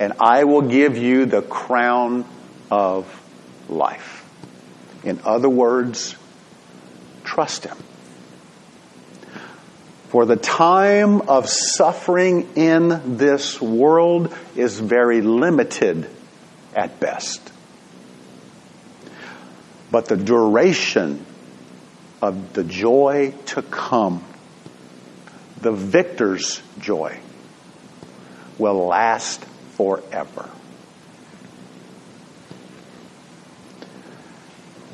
and 0.00 0.14
I 0.18 0.42
will 0.42 0.62
give 0.62 0.96
you 0.96 1.26
the 1.26 1.42
crown 1.42 2.24
of 2.70 3.06
life. 3.68 4.24
In 5.04 5.20
other 5.24 5.48
words, 5.48 6.16
trust 7.24 7.64
Him. 7.64 7.76
For 10.08 10.24
the 10.24 10.36
time 10.36 11.22
of 11.22 11.48
suffering 11.48 12.48
in 12.56 13.18
this 13.18 13.60
world 13.60 14.34
is 14.54 14.78
very 14.78 15.20
limited 15.20 16.08
at 16.74 17.00
best. 17.00 17.52
But 19.90 20.06
the 20.06 20.16
duration 20.16 21.24
of 22.22 22.52
the 22.52 22.64
joy 22.64 23.34
to 23.46 23.62
come, 23.62 24.24
the 25.60 25.72
victor's 25.72 26.62
joy, 26.78 27.18
will 28.58 28.86
last 28.86 29.44
forever. 29.74 30.48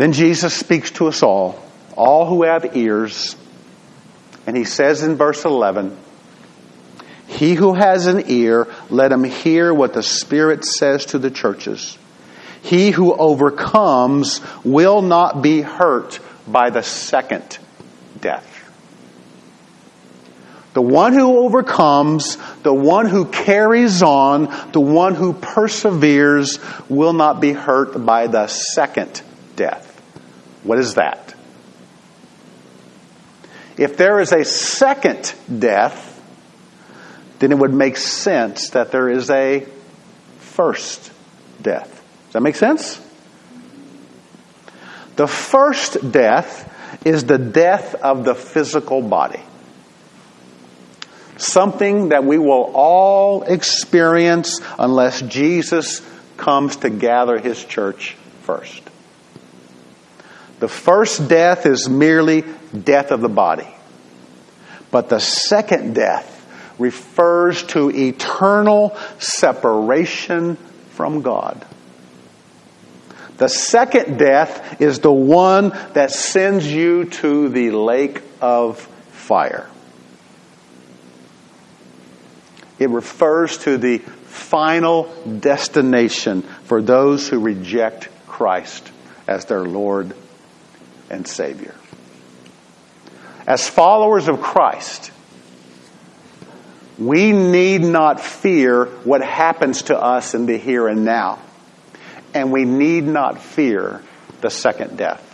Then 0.03 0.13
Jesus 0.13 0.53
speaks 0.53 0.91
to 0.95 1.07
us 1.07 1.23
all, 1.23 1.63
all 1.95 2.27
who 2.27 2.43
have 2.43 2.77
ears, 2.77 3.37
and 4.49 4.57
he 4.57 4.65
says 4.65 5.05
in 5.05 5.15
verse 5.15 5.45
11, 5.45 5.97
He 7.29 7.55
who 7.55 7.75
has 7.75 8.09
an 8.09 8.25
ear, 8.27 8.67
let 8.91 9.13
him 9.13 9.23
hear 9.23 9.73
what 9.73 9.93
the 9.93 10.03
Spirit 10.03 10.65
says 10.65 11.07
to 11.07 11.21
the 11.21 11.31
churches. 11.31 11.97
He 12.63 12.91
who 12.91 13.15
overcomes 13.15 14.41
will 14.65 15.03
not 15.03 15.41
be 15.41 15.61
hurt 15.61 16.19
by 16.49 16.71
the 16.71 16.83
second 16.83 17.61
death. 18.21 18.49
The 20.75 20.83
one 20.83 21.13
who 21.13 21.39
overcomes, 21.39 22.39
the 22.65 22.75
one 22.75 23.07
who 23.07 23.27
carries 23.27 24.03
on, 24.03 24.53
the 24.73 24.81
one 24.81 25.15
who 25.15 25.33
perseveres 25.33 26.59
will 26.89 27.13
not 27.13 27.41
be 27.41 27.53
hurt 27.53 28.05
by 28.05 28.27
the 28.27 28.49
second 28.49 29.23
death. 29.55 29.91
What 30.63 30.79
is 30.79 30.95
that? 30.95 31.35
If 33.77 33.97
there 33.97 34.21
is 34.21 34.33
a 34.33 34.45
second 34.45 35.35
death, 35.59 36.09
then 37.39 37.53
it 37.53 37.59
would 37.59 37.75
make 37.75 37.97
sense 37.97 38.71
that 38.71 38.93
there 38.93 39.09
is 39.09 39.31
a 39.31 39.67
first 40.39 41.11
death. 41.61 41.89
Does 42.27 42.35
that 42.35 42.43
make 42.43 42.57
sense? 42.57 43.01
The 45.17 45.27
first 45.27 46.13
death 46.13 46.69
is 47.05 47.25
the 47.25 47.39
death 47.39 47.95
of 47.97 48.25
the 48.25 48.35
physical 48.35 49.03
body. 49.03 49.41
Something 51.37 52.11
that 52.11 52.25
we 52.25 52.39
will 52.39 52.71
all 52.75 53.43
experience 53.43 54.61
unless 54.79 55.21
Jesus 55.23 56.03
comes 56.37 56.77
to 56.77 56.91
gather 56.91 57.39
his 57.39 57.65
church 57.65 58.17
first. 58.43 58.83
The 60.63 60.69
first 60.69 61.27
death 61.27 61.67
is 61.67 61.89
merely 61.89 62.45
death 62.73 63.11
of 63.11 63.21
the 63.21 63.29
body. 63.29 63.67
But 64.93 65.09
the 65.09 65.19
second 65.19 65.97
death 65.97 66.29
refers 66.79 67.65
to 67.75 67.91
eternal 67.91 68.97
separation 69.19 70.55
from 70.91 71.23
God. 71.23 71.67
The 73.39 73.49
second 73.49 74.19
death 74.19 74.81
is 74.81 75.01
the 75.01 75.11
one 75.13 75.71
that 75.95 76.13
sends 76.13 76.73
you 76.73 77.07
to 77.07 77.49
the 77.49 77.73
lake 77.73 78.23
of 78.41 78.79
fire. 79.11 79.69
It 82.79 82.89
refers 82.89 83.59
to 83.65 83.79
the 83.79 83.99
final 83.99 85.13
destination 85.41 86.43
for 86.43 86.81
those 86.81 87.29
who 87.29 87.41
reject 87.41 88.11
Christ 88.29 88.93
as 89.27 89.47
their 89.47 89.65
Lord 89.65 90.15
and 91.13 91.29
Savior. 91.29 91.75
As 93.47 93.69
followers 93.69 94.29
of 94.29 94.41
Christ, 94.41 95.13
we 96.99 97.33
need 97.33 97.83
not 97.83 98.21
fear 98.21 98.87
what 99.05 99.23
happens 99.23 99.83
to 99.83 99.97
us 99.99 100.35
in 100.35 100.47
the 100.47 100.57
here 100.57 100.89
and 100.89 101.05
now. 101.05 101.39
And 102.35 102.51
we 102.51 102.65
need 102.65 103.05
not 103.05 103.41
fear 103.41 104.03
the 104.41 104.51
second 104.51 104.97
death. 104.97 105.29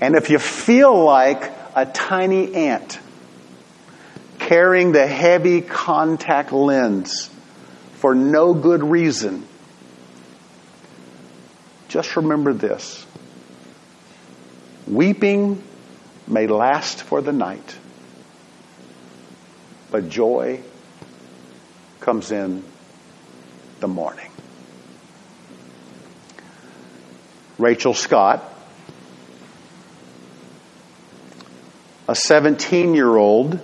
And 0.00 0.16
if 0.16 0.28
you 0.28 0.38
feel 0.38 1.04
like 1.04 1.52
a 1.76 1.86
tiny 1.86 2.54
ant 2.54 2.98
carrying 4.38 4.92
the 4.92 5.06
heavy 5.06 5.60
contact 5.60 6.52
lens 6.52 7.30
for 7.94 8.14
no 8.14 8.54
good 8.54 8.82
reason, 8.82 9.46
just 11.94 12.16
remember 12.16 12.52
this. 12.52 13.06
Weeping 14.88 15.62
may 16.26 16.48
last 16.48 17.00
for 17.00 17.22
the 17.22 17.32
night, 17.32 17.76
but 19.92 20.08
joy 20.08 20.60
comes 22.00 22.32
in 22.32 22.64
the 23.78 23.86
morning. 23.86 24.28
Rachel 27.58 27.94
Scott, 27.94 28.42
a 32.08 32.16
17 32.16 32.94
year 32.94 33.16
old 33.16 33.60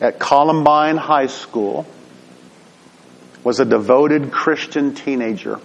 at 0.00 0.20
Columbine 0.20 0.96
High 0.96 1.26
School, 1.26 1.88
was 3.42 3.58
a 3.58 3.64
devoted 3.64 4.30
Christian 4.30 4.94
teenager 4.94 5.58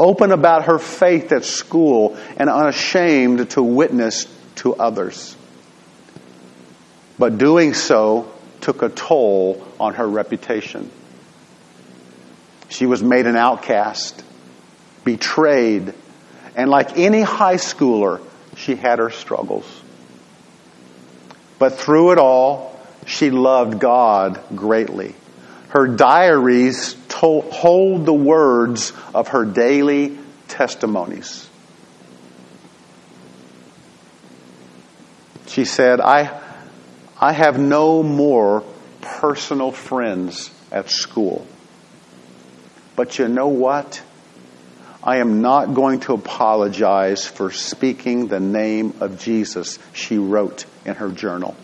open 0.00 0.32
about 0.32 0.64
her 0.64 0.78
faith 0.78 1.30
at 1.30 1.44
school, 1.44 2.16
and 2.38 2.48
unashamed 2.50 3.50
to 3.50 3.62
witness 3.62 4.26
to 4.56 4.74
others. 4.74 5.36
But 7.18 7.36
doing 7.38 7.74
so 7.74 8.32
took 8.62 8.82
a 8.82 8.88
toll 8.88 9.64
on 9.78 9.94
her 9.94 10.08
reputation. 10.08 10.90
She 12.70 12.86
was 12.86 13.02
made 13.02 13.26
an 13.26 13.36
outcast, 13.36 14.24
betrayed, 15.04 15.92
and 16.56 16.70
like 16.70 16.96
any 16.96 17.20
high 17.20 17.56
schooler, 17.56 18.22
she 18.56 18.76
had 18.76 19.00
her 19.00 19.10
struggles. 19.10 19.66
But 21.58 21.74
through 21.74 22.12
it 22.12 22.18
all, 22.18 22.80
she 23.06 23.30
loved 23.30 23.80
God 23.80 24.40
greatly. 24.54 25.14
Her 25.70 25.86
diaries 25.86 26.96
told, 27.08 27.52
hold 27.52 28.04
the 28.04 28.12
words 28.12 28.92
of 29.14 29.28
her 29.28 29.44
daily 29.44 30.18
testimonies. 30.48 31.48
She 35.46 35.64
said, 35.64 36.00
I, 36.00 36.40
I 37.20 37.32
have 37.32 37.58
no 37.58 38.02
more 38.02 38.64
personal 39.00 39.70
friends 39.70 40.50
at 40.72 40.90
school. 40.90 41.46
But 42.96 43.18
you 43.18 43.28
know 43.28 43.48
what? 43.48 44.02
I 45.02 45.18
am 45.18 45.40
not 45.40 45.74
going 45.74 46.00
to 46.00 46.14
apologize 46.14 47.26
for 47.26 47.50
speaking 47.50 48.26
the 48.26 48.40
name 48.40 48.94
of 49.00 49.20
Jesus, 49.20 49.78
she 49.92 50.18
wrote 50.18 50.66
in 50.84 50.96
her 50.96 51.10
journal. 51.10 51.56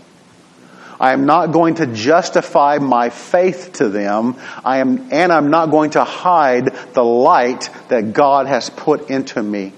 I 0.99 1.13
am 1.13 1.27
not 1.27 1.53
going 1.53 1.77
to 1.77 1.87
justify 1.87 2.79
my 2.79 3.11
faith 3.11 3.73
to 3.75 3.89
them. 3.89 4.37
I 4.65 4.79
am, 4.79 5.09
and 5.13 5.33
I'm 5.33 5.51
not 5.51 5.71
going 5.71 5.91
to 5.91 6.05
hide 6.05 6.75
the 6.95 7.05
light 7.05 7.71
that 7.89 8.13
God 8.13 8.47
has 8.47 8.71
put 8.71 9.11
into 9.11 9.43
me. 9.43 9.73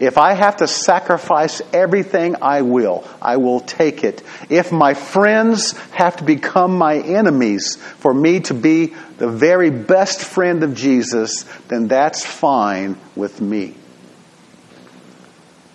If 0.00 0.16
I 0.16 0.34
have 0.34 0.58
to 0.58 0.68
sacrifice 0.68 1.60
everything, 1.72 2.36
I 2.40 2.62
will. 2.62 3.04
I 3.20 3.38
will 3.38 3.58
take 3.58 4.04
it. 4.04 4.22
If 4.48 4.70
my 4.70 4.94
friends 4.94 5.72
have 5.90 6.18
to 6.18 6.24
become 6.24 6.78
my 6.78 6.98
enemies 6.98 7.76
for 7.76 8.14
me 8.14 8.40
to 8.40 8.54
be 8.54 8.94
the 9.16 9.28
very 9.28 9.70
best 9.70 10.20
friend 10.20 10.62
of 10.62 10.76
Jesus, 10.76 11.42
then 11.66 11.88
that's 11.88 12.24
fine 12.24 12.96
with 13.16 13.40
me. 13.40 13.74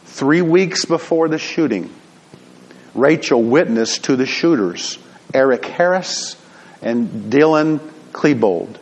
Three 0.06 0.42
weeks 0.42 0.86
before 0.86 1.28
the 1.28 1.40
shooting, 1.40 1.94
Rachel 2.96 3.42
witnessed 3.42 4.06
to 4.06 4.16
the 4.16 4.26
shooters, 4.26 5.00
Eric 5.34 5.66
Harris 5.66 6.36
and 6.82 7.32
Dylan 7.32 7.80
Klebold. 8.12 8.78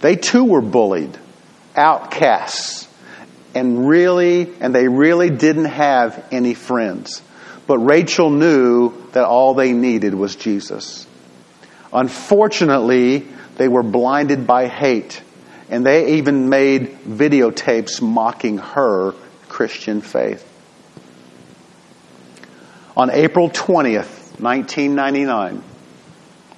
They 0.00 0.16
too 0.16 0.44
were 0.44 0.60
bullied, 0.60 1.16
outcasts, 1.74 2.86
and 3.54 3.88
really, 3.88 4.52
and 4.60 4.74
they 4.74 4.86
really 4.86 5.30
didn't 5.30 5.64
have 5.64 6.22
any 6.30 6.52
friends. 6.52 7.22
But 7.66 7.78
Rachel 7.78 8.30
knew 8.30 8.92
that 9.12 9.24
all 9.24 9.54
they 9.54 9.72
needed 9.72 10.14
was 10.14 10.36
Jesus. 10.36 11.06
Unfortunately, 11.92 13.26
they 13.56 13.68
were 13.68 13.82
blinded 13.82 14.46
by 14.46 14.68
hate, 14.68 15.22
and 15.70 15.84
they 15.84 16.18
even 16.18 16.50
made 16.50 16.98
videotapes 17.04 18.02
mocking 18.02 18.58
her 18.58 19.14
Christian 19.48 20.02
faith. 20.02 20.46
On 22.96 23.10
April 23.10 23.50
20th, 23.50 24.40
1999, 24.40 25.62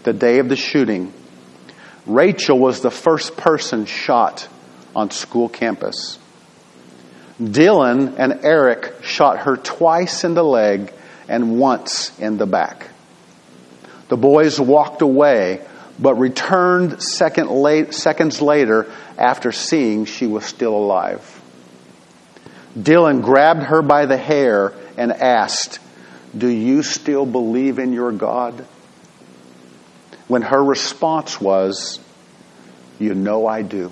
the 0.04 0.12
day 0.12 0.38
of 0.38 0.48
the 0.48 0.54
shooting, 0.54 1.12
Rachel 2.06 2.56
was 2.56 2.80
the 2.80 2.92
first 2.92 3.36
person 3.36 3.86
shot 3.86 4.46
on 4.94 5.10
school 5.10 5.48
campus. 5.48 6.16
Dylan 7.42 8.14
and 8.18 8.44
Eric 8.44 9.02
shot 9.02 9.40
her 9.40 9.56
twice 9.56 10.22
in 10.22 10.34
the 10.34 10.44
leg 10.44 10.92
and 11.28 11.58
once 11.58 12.16
in 12.20 12.36
the 12.36 12.46
back. 12.46 12.88
The 14.08 14.16
boys 14.16 14.60
walked 14.60 15.02
away, 15.02 15.66
but 15.98 16.14
returned 16.14 17.02
second 17.02 17.50
late, 17.50 17.92
seconds 17.92 18.40
later 18.40 18.86
after 19.18 19.50
seeing 19.50 20.04
she 20.04 20.28
was 20.28 20.44
still 20.44 20.76
alive. 20.76 21.42
Dylan 22.78 23.22
grabbed 23.22 23.64
her 23.64 23.82
by 23.82 24.06
the 24.06 24.16
hair 24.16 24.72
and 24.96 25.12
asked, 25.12 25.80
do 26.36 26.48
you 26.48 26.82
still 26.82 27.24
believe 27.24 27.78
in 27.78 27.92
your 27.92 28.12
God? 28.12 28.66
When 30.26 30.42
her 30.42 30.62
response 30.62 31.40
was, 31.40 32.00
You 32.98 33.14
know 33.14 33.46
I 33.46 33.62
do. 33.62 33.90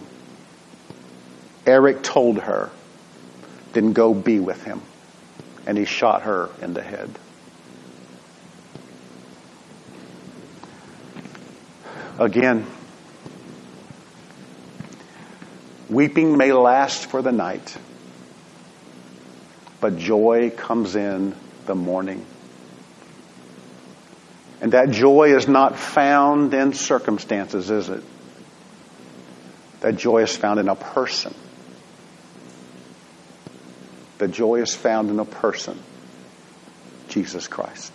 Eric 1.67 2.03
told 2.03 2.39
her, 2.39 2.71
Then 3.73 3.93
go 3.93 4.13
be 4.13 4.39
with 4.39 4.63
him. 4.65 4.83
And 5.67 5.77
he 5.79 5.85
shot 5.85 6.23
her 6.23 6.51
in 6.61 6.75
the 6.75 6.83
head. 6.83 7.11
Again, 12.19 12.67
weeping 15.89 16.37
may 16.37 16.53
last 16.53 17.07
for 17.07 17.21
the 17.21 17.33
night, 17.33 17.77
but 19.81 19.99
joy 19.99 20.51
comes 20.51 20.97
in 20.97 21.35
the 21.67 21.75
morning. 21.75 22.25
And 24.61 24.73
that 24.73 24.91
joy 24.91 25.35
is 25.37 25.47
not 25.47 25.79
found 25.79 26.55
in 26.55 26.73
circumstances, 26.73 27.71
is 27.71 27.89
it? 27.89 28.03
That 29.81 29.97
joy 29.97 30.23
is 30.23 30.35
found 30.35 30.59
in 30.59 30.69
a 30.69 30.75
person. 30.75 31.35
The 34.19 34.29
joy 34.29 34.63
is 34.63 34.75
found 34.75 35.11
in 35.11 35.19
a 35.21 35.27
person, 35.27 35.79
Jesus 37.09 37.49
Christ. 37.49 37.93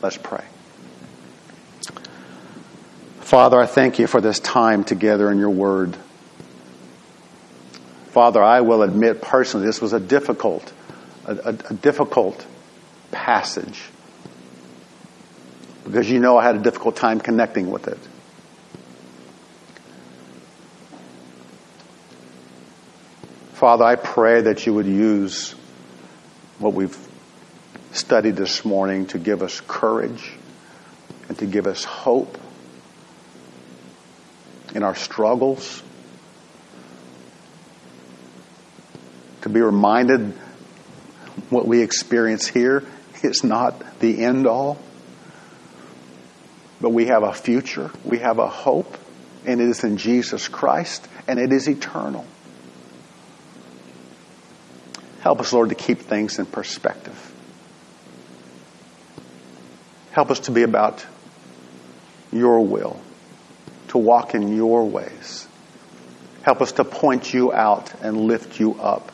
Let's 0.00 0.16
pray. 0.16 0.44
Father, 3.20 3.60
I 3.60 3.66
thank 3.66 3.98
you 3.98 4.06
for 4.06 4.20
this 4.20 4.40
time 4.40 4.84
together 4.84 5.30
in 5.30 5.38
your 5.38 5.50
word. 5.50 5.96
Father, 8.08 8.42
I 8.42 8.62
will 8.62 8.82
admit 8.82 9.22
personally 9.22 9.66
this 9.66 9.80
was 9.80 9.92
a 9.92 10.00
difficult 10.00 10.70
a, 11.26 11.34
a, 11.34 11.56
a 11.70 11.74
difficult 11.74 12.44
passage 13.10 13.82
because 15.84 16.10
you 16.10 16.20
know 16.20 16.38
I 16.38 16.44
had 16.44 16.56
a 16.56 16.60
difficult 16.60 16.96
time 16.96 17.20
connecting 17.20 17.70
with 17.70 17.88
it. 17.88 17.98
Father, 23.54 23.84
I 23.84 23.96
pray 23.96 24.42
that 24.42 24.66
you 24.66 24.74
would 24.74 24.86
use 24.86 25.52
what 26.58 26.74
we've 26.74 26.96
studied 27.92 28.36
this 28.36 28.64
morning 28.64 29.06
to 29.06 29.18
give 29.18 29.42
us 29.42 29.60
courage 29.60 30.32
and 31.28 31.38
to 31.38 31.46
give 31.46 31.66
us 31.66 31.84
hope 31.84 32.38
in 34.74 34.82
our 34.82 34.94
struggles, 34.94 35.82
to 39.42 39.48
be 39.48 39.60
reminded 39.60 40.32
what 41.50 41.66
we 41.66 41.82
experience 41.82 42.46
here 42.46 42.84
is 43.22 43.44
not 43.44 44.00
the 44.00 44.24
end 44.24 44.46
all. 44.46 44.78
But 46.80 46.90
we 46.90 47.06
have 47.06 47.22
a 47.22 47.32
future, 47.32 47.90
we 48.04 48.18
have 48.18 48.38
a 48.38 48.48
hope, 48.48 48.98
and 49.46 49.60
it 49.60 49.68
is 49.68 49.84
in 49.84 49.96
Jesus 49.96 50.48
Christ, 50.48 51.06
and 51.28 51.38
it 51.38 51.52
is 51.52 51.68
eternal. 51.68 52.26
Help 55.20 55.40
us, 55.40 55.52
Lord, 55.52 55.68
to 55.68 55.76
keep 55.76 56.00
things 56.00 56.40
in 56.40 56.46
perspective. 56.46 57.32
Help 60.10 60.30
us 60.32 60.40
to 60.40 60.50
be 60.50 60.62
about 60.62 61.06
your 62.32 62.66
will, 62.66 63.00
to 63.88 63.98
walk 63.98 64.34
in 64.34 64.56
your 64.56 64.84
ways. 64.84 65.46
Help 66.42 66.60
us 66.60 66.72
to 66.72 66.84
point 66.84 67.32
you 67.32 67.52
out 67.52 67.92
and 68.02 68.22
lift 68.22 68.58
you 68.58 68.74
up. 68.80 69.12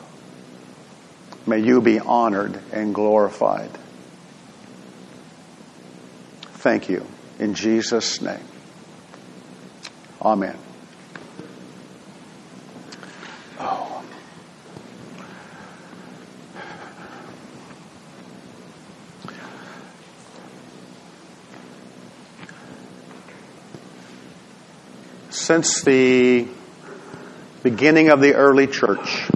May 1.49 1.61
you 1.61 1.81
be 1.81 1.99
honored 1.99 2.61
and 2.71 2.93
glorified. 2.93 3.71
Thank 6.59 6.89
you. 6.89 7.03
In 7.39 7.55
Jesus' 7.55 8.21
name. 8.21 8.37
Amen. 10.21 10.55
Oh. 13.59 14.05
Since 25.31 25.81
the 25.81 26.47
beginning 27.63 28.09
of 28.09 28.21
the 28.21 28.35
early 28.35 28.67
church, 28.67 29.28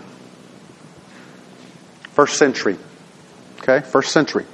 first 2.13 2.37
century, 2.37 2.77
okay, 3.59 3.81
first 3.81 4.11
century 4.11 4.45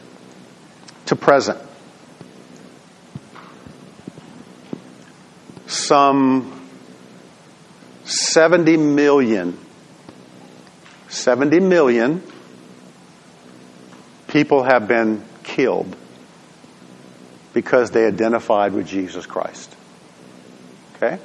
to 1.05 1.16
present, 1.16 1.60
some 5.68 6.68
70 8.05 8.78
million, 8.78 9.57
70 11.10 11.60
million 11.60 12.24
people 14.28 14.64
have 14.64 14.88
been 14.88 15.24
killed 15.43 15.95
because 17.53 17.91
they 17.91 18.05
identified 18.05 18.74
with 18.74 18.88
Jesus 18.88 19.26
Christ. 19.26 19.76
Okay? 20.95 21.20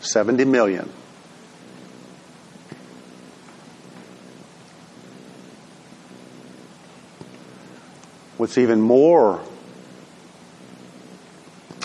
70 0.00 0.44
million. 0.44 0.90
What's 8.42 8.58
even 8.58 8.80
more 8.80 9.40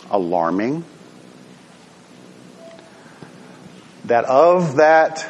alarming 0.10 0.84
that 4.05 4.26
of 4.26 4.78
that 4.78 5.24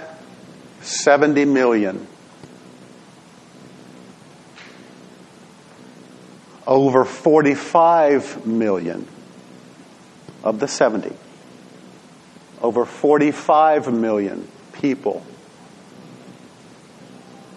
70 0.80 1.44
million, 1.44 2.08
over 6.66 7.04
45 7.04 8.48
million 8.48 9.06
of 10.46 10.62
the 10.62 10.68
70, 10.70 11.14
over 12.62 12.86
45 12.86 13.92
million 13.92 14.48
people 14.72 15.22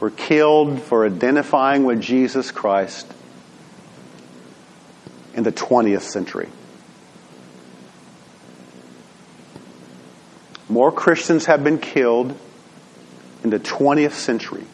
were 0.00 0.10
killed 0.10 0.82
for 0.82 1.06
identifying 1.06 1.84
with 1.84 2.00
Jesus 2.00 2.50
Christ 2.50 3.06
in 5.40 5.44
the 5.44 5.52
20th 5.52 6.02
century. 6.02 6.50
More 10.68 10.92
Christians 10.92 11.46
have 11.46 11.64
been 11.64 11.78
killed 11.78 12.38
in 13.42 13.48
the 13.48 13.58
20th 13.58 14.12
century 14.12 14.66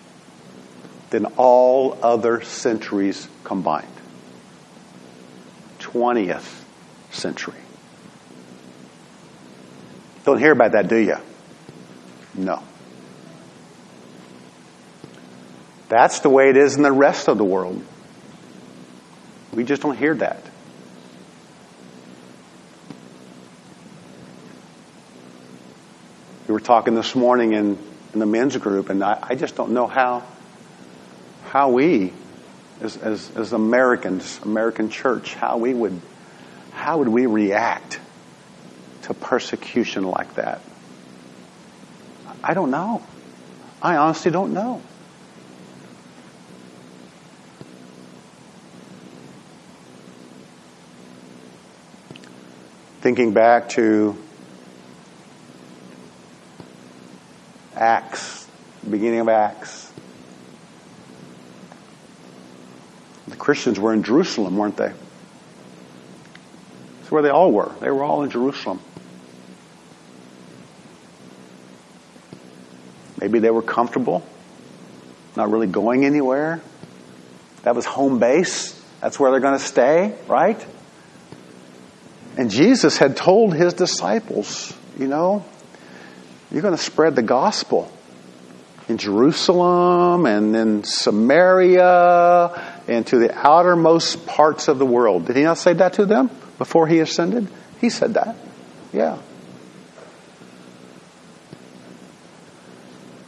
than 1.10 1.26
all 1.36 1.96
other 2.02 2.40
centuries 2.42 3.28
combined. 3.44 3.86
20th 5.78 6.64
century. 7.12 7.54
Don't 10.24 10.40
hear 10.40 10.50
about 10.50 10.72
that, 10.72 10.88
do 10.88 10.96
you? 10.96 11.16
No. 12.34 12.60
That's 15.88 16.18
the 16.18 16.28
way 16.28 16.50
it 16.50 16.56
is 16.56 16.74
in 16.74 16.82
the 16.82 16.90
rest 16.90 17.28
of 17.28 17.38
the 17.38 17.44
world. 17.44 17.80
We 19.56 19.64
just 19.64 19.80
don't 19.80 19.96
hear 19.96 20.14
that. 20.16 20.42
Were 26.56 26.60
talking 26.60 26.94
this 26.94 27.14
morning 27.14 27.52
in, 27.52 27.76
in 28.14 28.18
the 28.18 28.24
men's 28.24 28.56
group, 28.56 28.88
and 28.88 29.04
I, 29.04 29.18
I 29.20 29.34
just 29.34 29.56
don't 29.56 29.72
know 29.72 29.86
how 29.86 30.22
how 31.44 31.68
we, 31.68 32.14
as, 32.80 32.96
as, 32.96 33.30
as 33.36 33.52
Americans, 33.52 34.40
American 34.42 34.88
church, 34.88 35.34
how 35.34 35.58
we 35.58 35.74
would 35.74 36.00
how 36.72 36.96
would 36.96 37.08
we 37.08 37.26
react 37.26 38.00
to 39.02 39.12
persecution 39.12 40.04
like 40.04 40.36
that? 40.36 40.62
I 42.42 42.54
don't 42.54 42.70
know. 42.70 43.02
I 43.82 43.98
honestly 43.98 44.30
don't 44.30 44.54
know. 44.54 44.80
Thinking 53.02 53.34
back 53.34 53.68
to 53.70 54.16
Acts, 57.76 58.46
beginning 58.88 59.20
of 59.20 59.28
Acts. 59.28 59.92
The 63.28 63.36
Christians 63.36 63.78
were 63.78 63.92
in 63.92 64.02
Jerusalem, 64.02 64.56
weren't 64.56 64.76
they? 64.76 64.92
That's 66.98 67.10
where 67.10 67.22
they 67.22 67.28
all 67.28 67.52
were. 67.52 67.72
They 67.80 67.90
were 67.90 68.02
all 68.02 68.22
in 68.22 68.30
Jerusalem. 68.30 68.80
Maybe 73.20 73.38
they 73.38 73.50
were 73.50 73.62
comfortable, 73.62 74.24
not 75.36 75.50
really 75.50 75.66
going 75.66 76.04
anywhere. 76.04 76.60
That 77.62 77.74
was 77.74 77.84
home 77.84 78.18
base. 78.18 78.72
That's 79.00 79.18
where 79.18 79.30
they're 79.30 79.40
going 79.40 79.58
to 79.58 79.64
stay, 79.64 80.14
right? 80.28 80.64
And 82.36 82.50
Jesus 82.50 82.98
had 82.98 83.16
told 83.16 83.54
his 83.54 83.74
disciples, 83.74 84.72
you 84.98 85.08
know, 85.08 85.44
you're 86.56 86.62
going 86.62 86.74
to 86.74 86.82
spread 86.82 87.14
the 87.14 87.22
gospel 87.22 87.92
in 88.88 88.96
Jerusalem 88.96 90.24
and 90.24 90.56
in 90.56 90.84
Samaria 90.84 92.80
and 92.88 93.06
to 93.08 93.18
the 93.18 93.30
outermost 93.36 94.26
parts 94.26 94.68
of 94.68 94.78
the 94.78 94.86
world. 94.86 95.26
Did 95.26 95.36
he 95.36 95.42
not 95.42 95.58
say 95.58 95.74
that 95.74 95.92
to 95.94 96.06
them 96.06 96.30
before 96.56 96.86
he 96.86 97.00
ascended? 97.00 97.48
He 97.82 97.90
said 97.90 98.14
that. 98.14 98.36
Yeah. 98.90 99.18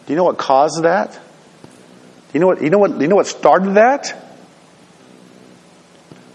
Do 0.07 0.13
you 0.15 0.17
know 0.17 0.25
what 0.25 0.39
caused 0.39 0.85
that? 0.85 1.13
Do 1.13 1.19
you 2.33 2.41
know 2.41 2.47
what 2.47 2.63
you 2.63 2.71
know 2.71 2.79
what 2.79 2.99
you 2.99 3.09
know 3.09 3.17
what 3.17 3.27
started 3.27 3.75
that? 3.75 4.17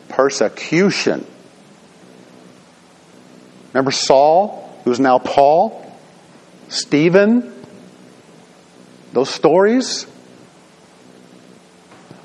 Persecution. 0.10 1.26
Remember 3.74 3.90
Saul, 3.90 4.80
who's 4.84 5.00
now 5.00 5.18
Paul? 5.18 5.83
Stephen, 6.70 7.54
those 9.14 9.30
stories. 9.30 10.08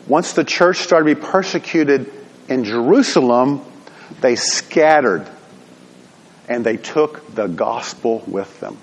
Once 0.07 0.33
the 0.33 0.45
church 0.45 0.79
started 0.79 1.09
to 1.09 1.21
be 1.21 1.21
persecuted 1.21 2.11
in 2.49 2.65
Jerusalem, 2.65 3.61
they 4.21 4.37
scattered 4.37 5.29
and 6.49 6.65
they 6.65 6.79
took 6.79 7.35
the 7.35 7.47
gospel 7.47 8.25
with 8.27 8.59
them. 8.61 8.79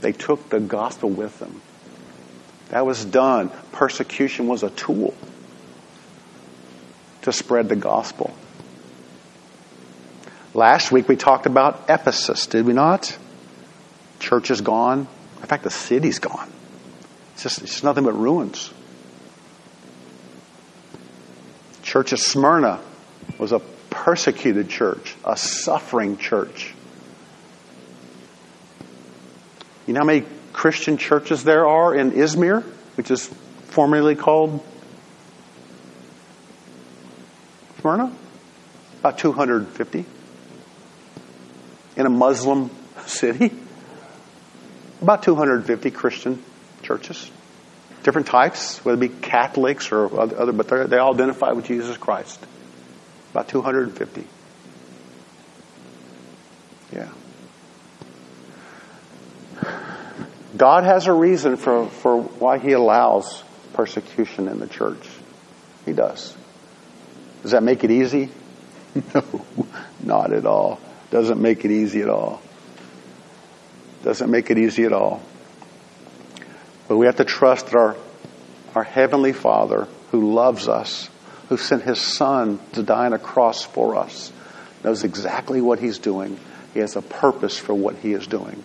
They 0.00 0.12
took 0.12 0.48
the 0.48 0.60
gospel 0.60 1.08
with 1.08 1.38
them. 1.38 1.60
That 2.70 2.84
was 2.84 3.04
done. 3.04 3.50
Persecution 3.72 4.48
was 4.48 4.62
a 4.62 4.70
tool 4.70 5.14
to 7.22 7.32
spread 7.32 7.68
the 7.68 7.76
gospel. 7.76 8.34
Last 10.58 10.90
week 10.90 11.06
we 11.08 11.14
talked 11.14 11.46
about 11.46 11.84
Ephesus, 11.88 12.48
did 12.48 12.66
we 12.66 12.72
not? 12.72 13.16
Church 14.18 14.50
is 14.50 14.60
gone. 14.60 15.06
In 15.40 15.46
fact, 15.46 15.62
the 15.62 15.70
city's 15.70 16.18
gone. 16.18 16.50
It's 17.34 17.44
just, 17.44 17.62
it's 17.62 17.70
just 17.70 17.84
nothing 17.84 18.02
but 18.02 18.14
ruins. 18.14 18.72
Church 21.84 22.10
of 22.10 22.18
Smyrna 22.18 22.80
was 23.38 23.52
a 23.52 23.60
persecuted 23.88 24.68
church, 24.68 25.14
a 25.24 25.36
suffering 25.36 26.16
church. 26.16 26.74
You 29.86 29.94
know 29.94 30.00
how 30.00 30.06
many 30.06 30.24
Christian 30.52 30.96
churches 30.96 31.44
there 31.44 31.68
are 31.68 31.94
in 31.94 32.10
Izmir, 32.10 32.64
which 32.96 33.12
is 33.12 33.26
formerly 33.68 34.16
called 34.16 34.60
Smyrna? 37.80 38.12
About 38.98 39.18
250. 39.18 40.04
In 41.98 42.06
a 42.06 42.10
Muslim 42.10 42.70
city? 43.06 43.52
About 45.02 45.22
250 45.22 45.90
Christian 45.90 46.42
churches. 46.82 47.30
Different 48.04 48.28
types, 48.28 48.82
whether 48.84 48.96
it 48.96 49.00
be 49.00 49.14
Catholics 49.14 49.92
or 49.92 50.20
other, 50.20 50.52
but 50.52 50.68
they 50.88 50.96
all 50.96 51.12
identify 51.12 51.52
with 51.52 51.66
Jesus 51.66 51.96
Christ. 51.96 52.40
About 53.32 53.48
250. 53.48 54.24
Yeah. 56.92 57.08
God 60.56 60.84
has 60.84 61.06
a 61.06 61.12
reason 61.12 61.56
for, 61.56 61.88
for 61.88 62.22
why 62.22 62.58
He 62.58 62.72
allows 62.72 63.42
persecution 63.74 64.48
in 64.48 64.58
the 64.60 64.66
church. 64.66 65.06
He 65.84 65.92
does. 65.92 66.34
Does 67.42 67.50
that 67.50 67.62
make 67.62 67.84
it 67.84 67.90
easy? 67.90 68.30
No, 69.14 69.22
not 70.02 70.32
at 70.32 70.46
all. 70.46 70.80
Doesn't 71.10 71.40
make 71.40 71.64
it 71.64 71.70
easy 71.70 72.02
at 72.02 72.08
all. 72.08 72.42
Doesn't 74.04 74.30
make 74.30 74.50
it 74.50 74.58
easy 74.58 74.84
at 74.84 74.92
all. 74.92 75.22
But 76.86 76.96
we 76.96 77.06
have 77.06 77.16
to 77.16 77.24
trust 77.24 77.74
our, 77.74 77.96
our 78.74 78.84
Heavenly 78.84 79.32
Father, 79.32 79.88
who 80.10 80.32
loves 80.32 80.68
us, 80.68 81.08
who 81.48 81.56
sent 81.56 81.82
His 81.82 82.00
Son 82.00 82.60
to 82.72 82.82
die 82.82 83.06
on 83.06 83.12
a 83.12 83.18
cross 83.18 83.62
for 83.62 83.96
us, 83.96 84.32
knows 84.84 85.04
exactly 85.04 85.60
what 85.60 85.78
He's 85.78 85.98
doing. 85.98 86.38
He 86.74 86.80
has 86.80 86.96
a 86.96 87.02
purpose 87.02 87.58
for 87.58 87.74
what 87.74 87.96
He 87.96 88.12
is 88.12 88.26
doing. 88.26 88.62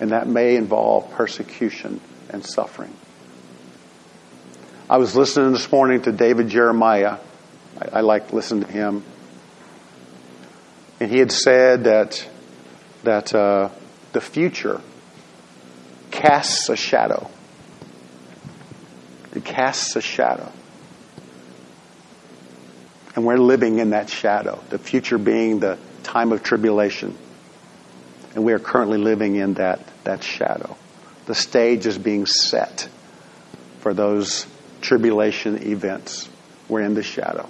And 0.00 0.10
that 0.10 0.26
may 0.26 0.56
involve 0.56 1.10
persecution 1.12 2.00
and 2.30 2.44
suffering. 2.44 2.92
I 4.88 4.98
was 4.98 5.16
listening 5.16 5.52
this 5.52 5.70
morning 5.70 6.02
to 6.02 6.12
David 6.12 6.48
Jeremiah. 6.48 7.18
I, 7.80 7.98
I 7.98 8.00
like 8.00 8.32
listening 8.32 8.64
to 8.64 8.70
him. 8.70 9.02
And 11.00 11.10
he 11.10 11.18
had 11.18 11.32
said 11.32 11.84
that, 11.84 12.26
that 13.02 13.34
uh, 13.34 13.70
the 14.12 14.20
future 14.20 14.80
casts 16.10 16.68
a 16.68 16.76
shadow. 16.76 17.28
It 19.34 19.44
casts 19.44 19.96
a 19.96 20.00
shadow. 20.00 20.50
And 23.16 23.24
we're 23.24 23.38
living 23.38 23.78
in 23.78 23.90
that 23.90 24.08
shadow, 24.08 24.62
the 24.70 24.78
future 24.78 25.18
being 25.18 25.60
the 25.60 25.78
time 26.02 26.32
of 26.32 26.42
tribulation. 26.42 27.16
And 28.34 28.44
we 28.44 28.52
are 28.52 28.58
currently 28.58 28.98
living 28.98 29.36
in 29.36 29.54
that, 29.54 29.80
that 30.04 30.24
shadow. 30.24 30.76
The 31.26 31.34
stage 31.34 31.86
is 31.86 31.96
being 31.96 32.26
set 32.26 32.88
for 33.80 33.94
those 33.94 34.46
tribulation 34.80 35.66
events. 35.66 36.28
We're 36.68 36.82
in 36.82 36.94
the 36.94 37.02
shadow. 37.02 37.48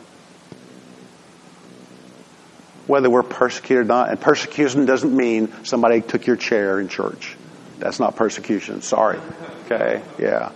Whether 2.87 3.09
we're 3.09 3.23
persecuted 3.23 3.87
or 3.87 3.89
not, 3.89 4.11
and 4.11 4.21
persecution 4.21 4.85
doesn't 4.85 5.15
mean 5.15 5.65
somebody 5.65 6.01
took 6.03 6.27
your 6.27 6.37
chair 6.37 6.81
in 6.81 6.89
church. 6.89 7.37
That's 7.79 7.99
not 7.99 8.17
persecution. 8.17 8.83
Sorry. 8.83 9.19
Okay? 9.65 10.03
Yeah. 10.19 10.53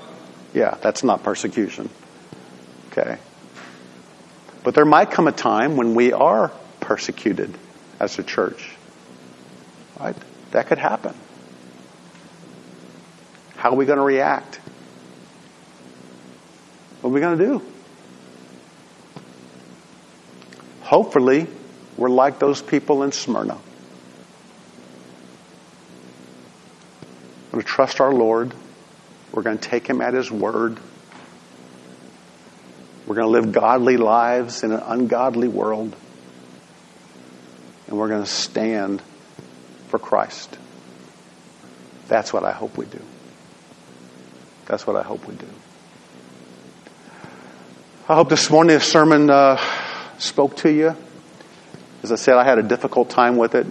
Yeah, 0.52 0.76
that's 0.80 1.02
not 1.02 1.22
persecution. 1.22 1.88
Okay? 2.92 3.18
But 4.62 4.74
there 4.74 4.84
might 4.84 5.10
come 5.10 5.26
a 5.26 5.32
time 5.32 5.76
when 5.76 5.94
we 5.94 6.12
are 6.12 6.52
persecuted 6.80 7.56
as 7.98 8.18
a 8.18 8.22
church. 8.22 8.70
Right? 9.98 10.16
That 10.50 10.66
could 10.66 10.78
happen. 10.78 11.14
How 13.56 13.70
are 13.70 13.76
we 13.76 13.86
going 13.86 13.98
to 13.98 14.04
react? 14.04 14.60
What 17.00 17.10
are 17.10 17.12
we 17.12 17.20
going 17.20 17.38
to 17.38 17.44
do? 17.44 17.62
Hopefully, 20.82 21.46
we're 21.98 22.08
like 22.08 22.38
those 22.38 22.62
people 22.62 23.02
in 23.02 23.10
Smyrna. 23.10 23.58
We're 27.46 27.52
going 27.52 27.64
to 27.64 27.68
trust 27.68 28.00
our 28.00 28.12
Lord. 28.12 28.54
We're 29.32 29.42
going 29.42 29.58
to 29.58 29.68
take 29.68 29.88
Him 29.88 30.00
at 30.00 30.14
His 30.14 30.30
word. 30.30 30.78
We're 33.04 33.16
going 33.16 33.26
to 33.26 33.32
live 33.32 33.52
godly 33.52 33.96
lives 33.96 34.62
in 34.62 34.70
an 34.70 34.80
ungodly 34.80 35.48
world. 35.48 35.96
And 37.88 37.98
we're 37.98 38.08
going 38.08 38.22
to 38.22 38.30
stand 38.30 39.02
for 39.88 39.98
Christ. 39.98 40.56
That's 42.06 42.32
what 42.32 42.44
I 42.44 42.52
hope 42.52 42.78
we 42.78 42.86
do. 42.86 43.00
That's 44.66 44.86
what 44.86 44.94
I 44.94 45.02
hope 45.02 45.26
we 45.26 45.34
do. 45.34 45.48
I 48.08 48.14
hope 48.14 48.28
this 48.28 48.50
morning's 48.50 48.84
sermon 48.84 49.30
uh, 49.30 49.60
spoke 50.18 50.56
to 50.58 50.72
you. 50.72 50.94
As 52.02 52.12
I 52.12 52.16
said, 52.16 52.34
I 52.34 52.44
had 52.44 52.58
a 52.58 52.62
difficult 52.62 53.10
time 53.10 53.36
with 53.36 53.54
it. 53.54 53.66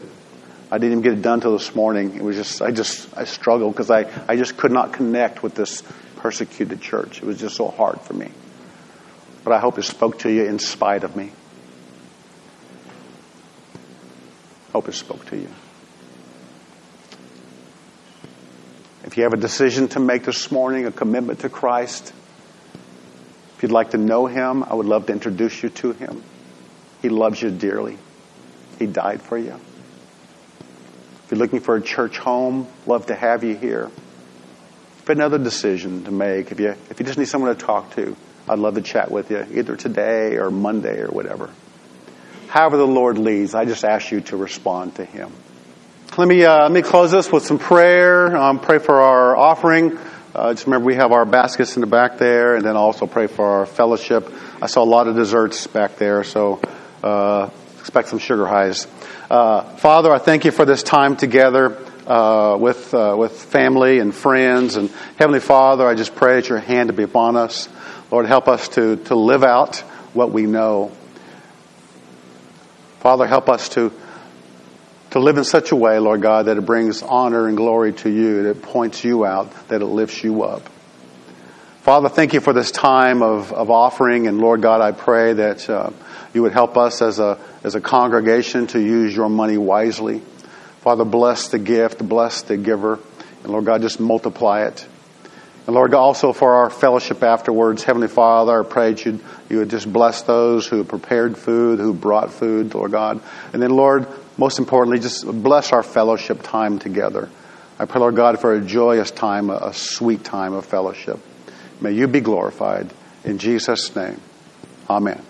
I 0.69 0.78
didn't 0.78 0.99
even 0.99 1.01
get 1.01 1.13
it 1.13 1.21
done 1.21 1.39
till 1.39 1.53
this 1.53 1.73
morning. 1.75 2.15
It 2.15 2.21
was 2.21 2.36
just, 2.36 2.61
I 2.61 2.71
just, 2.71 3.15
I 3.15 3.23
struggled 3.23 3.73
because 3.73 3.89
I, 3.89 4.05
I 4.28 4.36
just 4.36 4.57
could 4.57 4.71
not 4.71 4.91
connect 4.91 5.41
with 5.41 5.55
this 5.55 5.82
persecuted 6.17 6.82
church. 6.82 7.19
It 7.19 7.25
was 7.25 7.39
just 7.39 7.55
so 7.55 7.69
hard 7.69 8.01
for 8.01 8.13
me. 8.13 8.30
But 9.45 9.53
I 9.53 9.59
hope 9.59 9.80
it 9.80 9.84
spoke 9.84 10.19
to 10.19 10.32
you 10.32 10.43
in 10.43 10.59
spite 10.59 11.05
of 11.05 11.15
me. 11.15 11.32
Hope 14.73 14.89
it 14.89 14.93
spoke 14.93 15.25
to 15.28 15.38
you. 15.38 15.49
If 19.05 19.15
you 19.15 19.23
have 19.23 19.34
a 19.34 19.38
decision 19.38 19.88
to 19.89 20.01
make 20.01 20.23
this 20.23 20.51
morning, 20.51 20.86
a 20.86 20.91
commitment 20.91 21.39
to 21.39 21.49
Christ, 21.49 22.11
if 23.55 23.63
you'd 23.63 23.71
like 23.71 23.91
to 23.91 23.97
know 23.97 24.25
him, 24.25 24.63
I 24.63 24.73
would 24.73 24.86
love 24.86 25.05
to 25.05 25.13
introduce 25.13 25.63
you 25.63 25.69
to 25.69 25.93
him. 25.93 26.21
He 27.01 27.07
loves 27.07 27.41
you 27.41 27.49
dearly. 27.49 27.97
He 28.80 28.86
died 28.86 29.21
for 29.21 29.38
you. 29.38 29.59
If 31.28 31.32
you're 31.32 31.39
looking 31.39 31.59
for 31.59 31.75
a 31.75 31.82
church 31.82 32.17
home, 32.17 32.67
love 32.86 33.07
to 33.07 33.15
have 33.15 33.43
you 33.43 33.55
here. 33.55 33.91
If 34.99 35.09
another 35.09 35.38
decision 35.38 36.05
to 36.05 36.11
make, 36.11 36.51
if 36.51 36.59
you 36.59 36.75
if 36.89 36.99
you 36.99 37.05
just 37.05 37.17
need 37.17 37.28
someone 37.28 37.55
to 37.55 37.65
talk 37.65 37.95
to, 37.95 38.15
I'd 38.47 38.59
love 38.59 38.75
to 38.75 38.82
chat 38.82 39.11
with 39.11 39.30
you 39.32 39.45
either 39.53 39.75
today 39.75 40.38
or 40.38 40.51
Monday 40.51 41.01
or 41.01 41.07
whatever. 41.07 41.49
However 42.47 42.78
the 42.78 42.88
Lord 42.88 43.17
leads, 43.17 43.53
I 43.53 43.65
just 43.65 43.84
ask 43.84 44.11
you 44.11 44.21
to 44.21 44.38
respond 44.38 44.95
to 44.95 45.05
Him. 45.05 45.32
Let 46.17 46.28
me 46.28 46.45
uh, 46.45 46.63
let 46.63 46.71
me 46.71 46.82
close 46.82 47.11
this 47.11 47.32
with 47.32 47.45
some 47.45 47.59
prayer. 47.59 48.36
Um, 48.36 48.59
pray 48.59 48.80
for 48.80 49.01
our 49.01 49.36
offering. 49.36 49.97
Uh, 50.34 50.53
just 50.53 50.65
remember 50.65 50.86
we 50.86 50.95
have 50.95 51.11
our 51.11 51.25
baskets 51.25 51.75
in 51.75 51.82
the 51.82 51.88
back 51.88 52.17
there, 52.17 52.55
and 52.55 52.65
then 52.65 52.75
also 52.78 53.05
pray 53.05 53.28
for 53.28 53.45
our 53.45 53.65
fellowship. 53.65 54.32
I 54.61 54.67
saw 54.67 54.84
a 54.84 54.86
lot 54.86 55.07
of 55.07 55.15
desserts 55.15 55.67
back 55.67 55.97
there, 55.97 56.23
so 56.23 56.61
uh, 57.03 57.49
expect 57.88 58.10
some 58.10 58.20
sugar 58.20 58.46
highs. 58.46 58.86
Uh, 59.30 59.62
Father, 59.78 60.12
I 60.12 60.18
thank 60.18 60.44
you 60.44 60.52
for 60.52 60.66
this 60.66 60.84
time 60.84 61.16
together 61.16 61.78
uh, 62.06 62.58
with 62.60 62.94
uh, 62.94 63.16
with 63.18 63.32
family 63.32 64.00
and 64.00 64.14
friends, 64.14 64.76
and 64.76 64.90
Heavenly 65.16 65.40
Father, 65.40 65.88
I 65.88 65.96
just 65.96 66.14
pray 66.14 66.36
that 66.36 66.50
your 66.50 66.60
hand 66.60 66.90
to 66.90 66.94
be 66.94 67.04
upon 67.04 67.38
us. 67.38 67.70
Lord, 68.12 68.26
help 68.26 68.50
us 68.50 68.68
to 68.76 68.98
to 69.06 69.16
live 69.16 69.42
out 69.42 69.78
what 70.14 70.32
we 70.34 70.48
know. 70.48 70.92
Father, 73.00 73.26
help 73.26 73.48
us 73.48 73.70
to 73.70 73.94
to 75.12 75.20
live 75.20 75.38
in 75.38 75.46
such 75.46 75.72
a 75.72 75.76
way, 75.78 75.98
Lord 75.98 76.22
God, 76.22 76.48
that 76.48 76.58
it 76.58 76.66
brings 76.66 77.02
honor 77.02 77.48
and 77.48 77.56
glory 77.56 77.94
to 77.94 78.10
you, 78.10 78.44
that 78.44 78.50
it 78.50 78.62
points 78.64 79.06
you 79.06 79.24
out, 79.24 79.70
that 79.70 79.82
it 79.82 79.86
lifts 79.86 80.26
you 80.26 80.44
up. 80.44 80.70
Father, 81.84 82.10
thank 82.10 82.34
you 82.34 82.42
for 82.42 82.52
this 82.52 82.70
time 82.70 83.24
of, 83.24 83.54
of 83.54 83.72
offering, 83.72 84.28
and 84.28 84.40
Lord 84.42 84.62
God, 84.62 84.82
I 84.82 84.92
pray 84.92 85.32
that 85.32 85.70
uh, 85.70 85.92
you 86.38 86.44
would 86.44 86.54
help 86.54 86.78
us 86.78 87.02
as 87.02 87.18
a, 87.18 87.40
as 87.64 87.74
a 87.74 87.82
congregation 87.82 88.68
to 88.68 88.80
use 88.80 89.16
your 89.16 89.28
money 89.28 89.58
wisely. 89.58 90.22
Father, 90.82 91.04
bless 91.04 91.48
the 91.48 91.58
gift, 91.58 92.08
bless 92.08 92.44
the 92.44 92.58
giver, 92.58 93.00
and 93.42 93.52
Lord 93.52 93.66
God, 93.66 93.82
just 93.82 94.00
multiply 94.00 94.68
it. 94.68 94.88
And 95.66 95.74
Lord, 95.74 95.96
also 95.96 96.34
for 96.34 96.54
our 96.54 96.70
fellowship 96.70 97.24
afterwards, 97.24 97.84
Heavenly 97.84 98.08
Father, 98.08 98.64
I 98.64 98.68
pray 98.68 98.94
that 98.94 99.04
you'd, 99.04 99.20
you 99.50 99.58
would 99.58 99.72
just 99.72 99.92
bless 99.92 100.22
those 100.22 100.68
who 100.68 100.84
prepared 100.84 101.40
food, 101.40 101.80
who 101.80 101.92
brought 101.92 102.32
food, 102.32 102.76
Lord 102.76 102.92
God. 102.92 103.20
And 103.52 103.60
then, 103.60 103.72
Lord, 103.72 104.08
most 104.38 104.60
importantly, 104.60 105.00
just 105.00 105.26
bless 105.26 105.74
our 105.74 105.82
fellowship 105.82 106.44
time 106.44 106.78
together. 106.78 107.30
I 107.80 107.86
pray, 107.86 108.00
Lord 108.00 108.16
God, 108.16 108.40
for 108.40 108.54
a 108.54 108.62
joyous 108.62 109.10
time, 109.10 109.50
a 109.50 109.74
sweet 109.74 110.24
time 110.24 110.54
of 110.54 110.68
fellowship. 110.68 111.18
May 111.82 111.94
you 111.94 112.08
be 112.08 112.20
glorified. 112.22 112.94
In 113.24 113.40
Jesus' 113.40 113.96
name, 113.96 114.22
amen. 114.88 115.24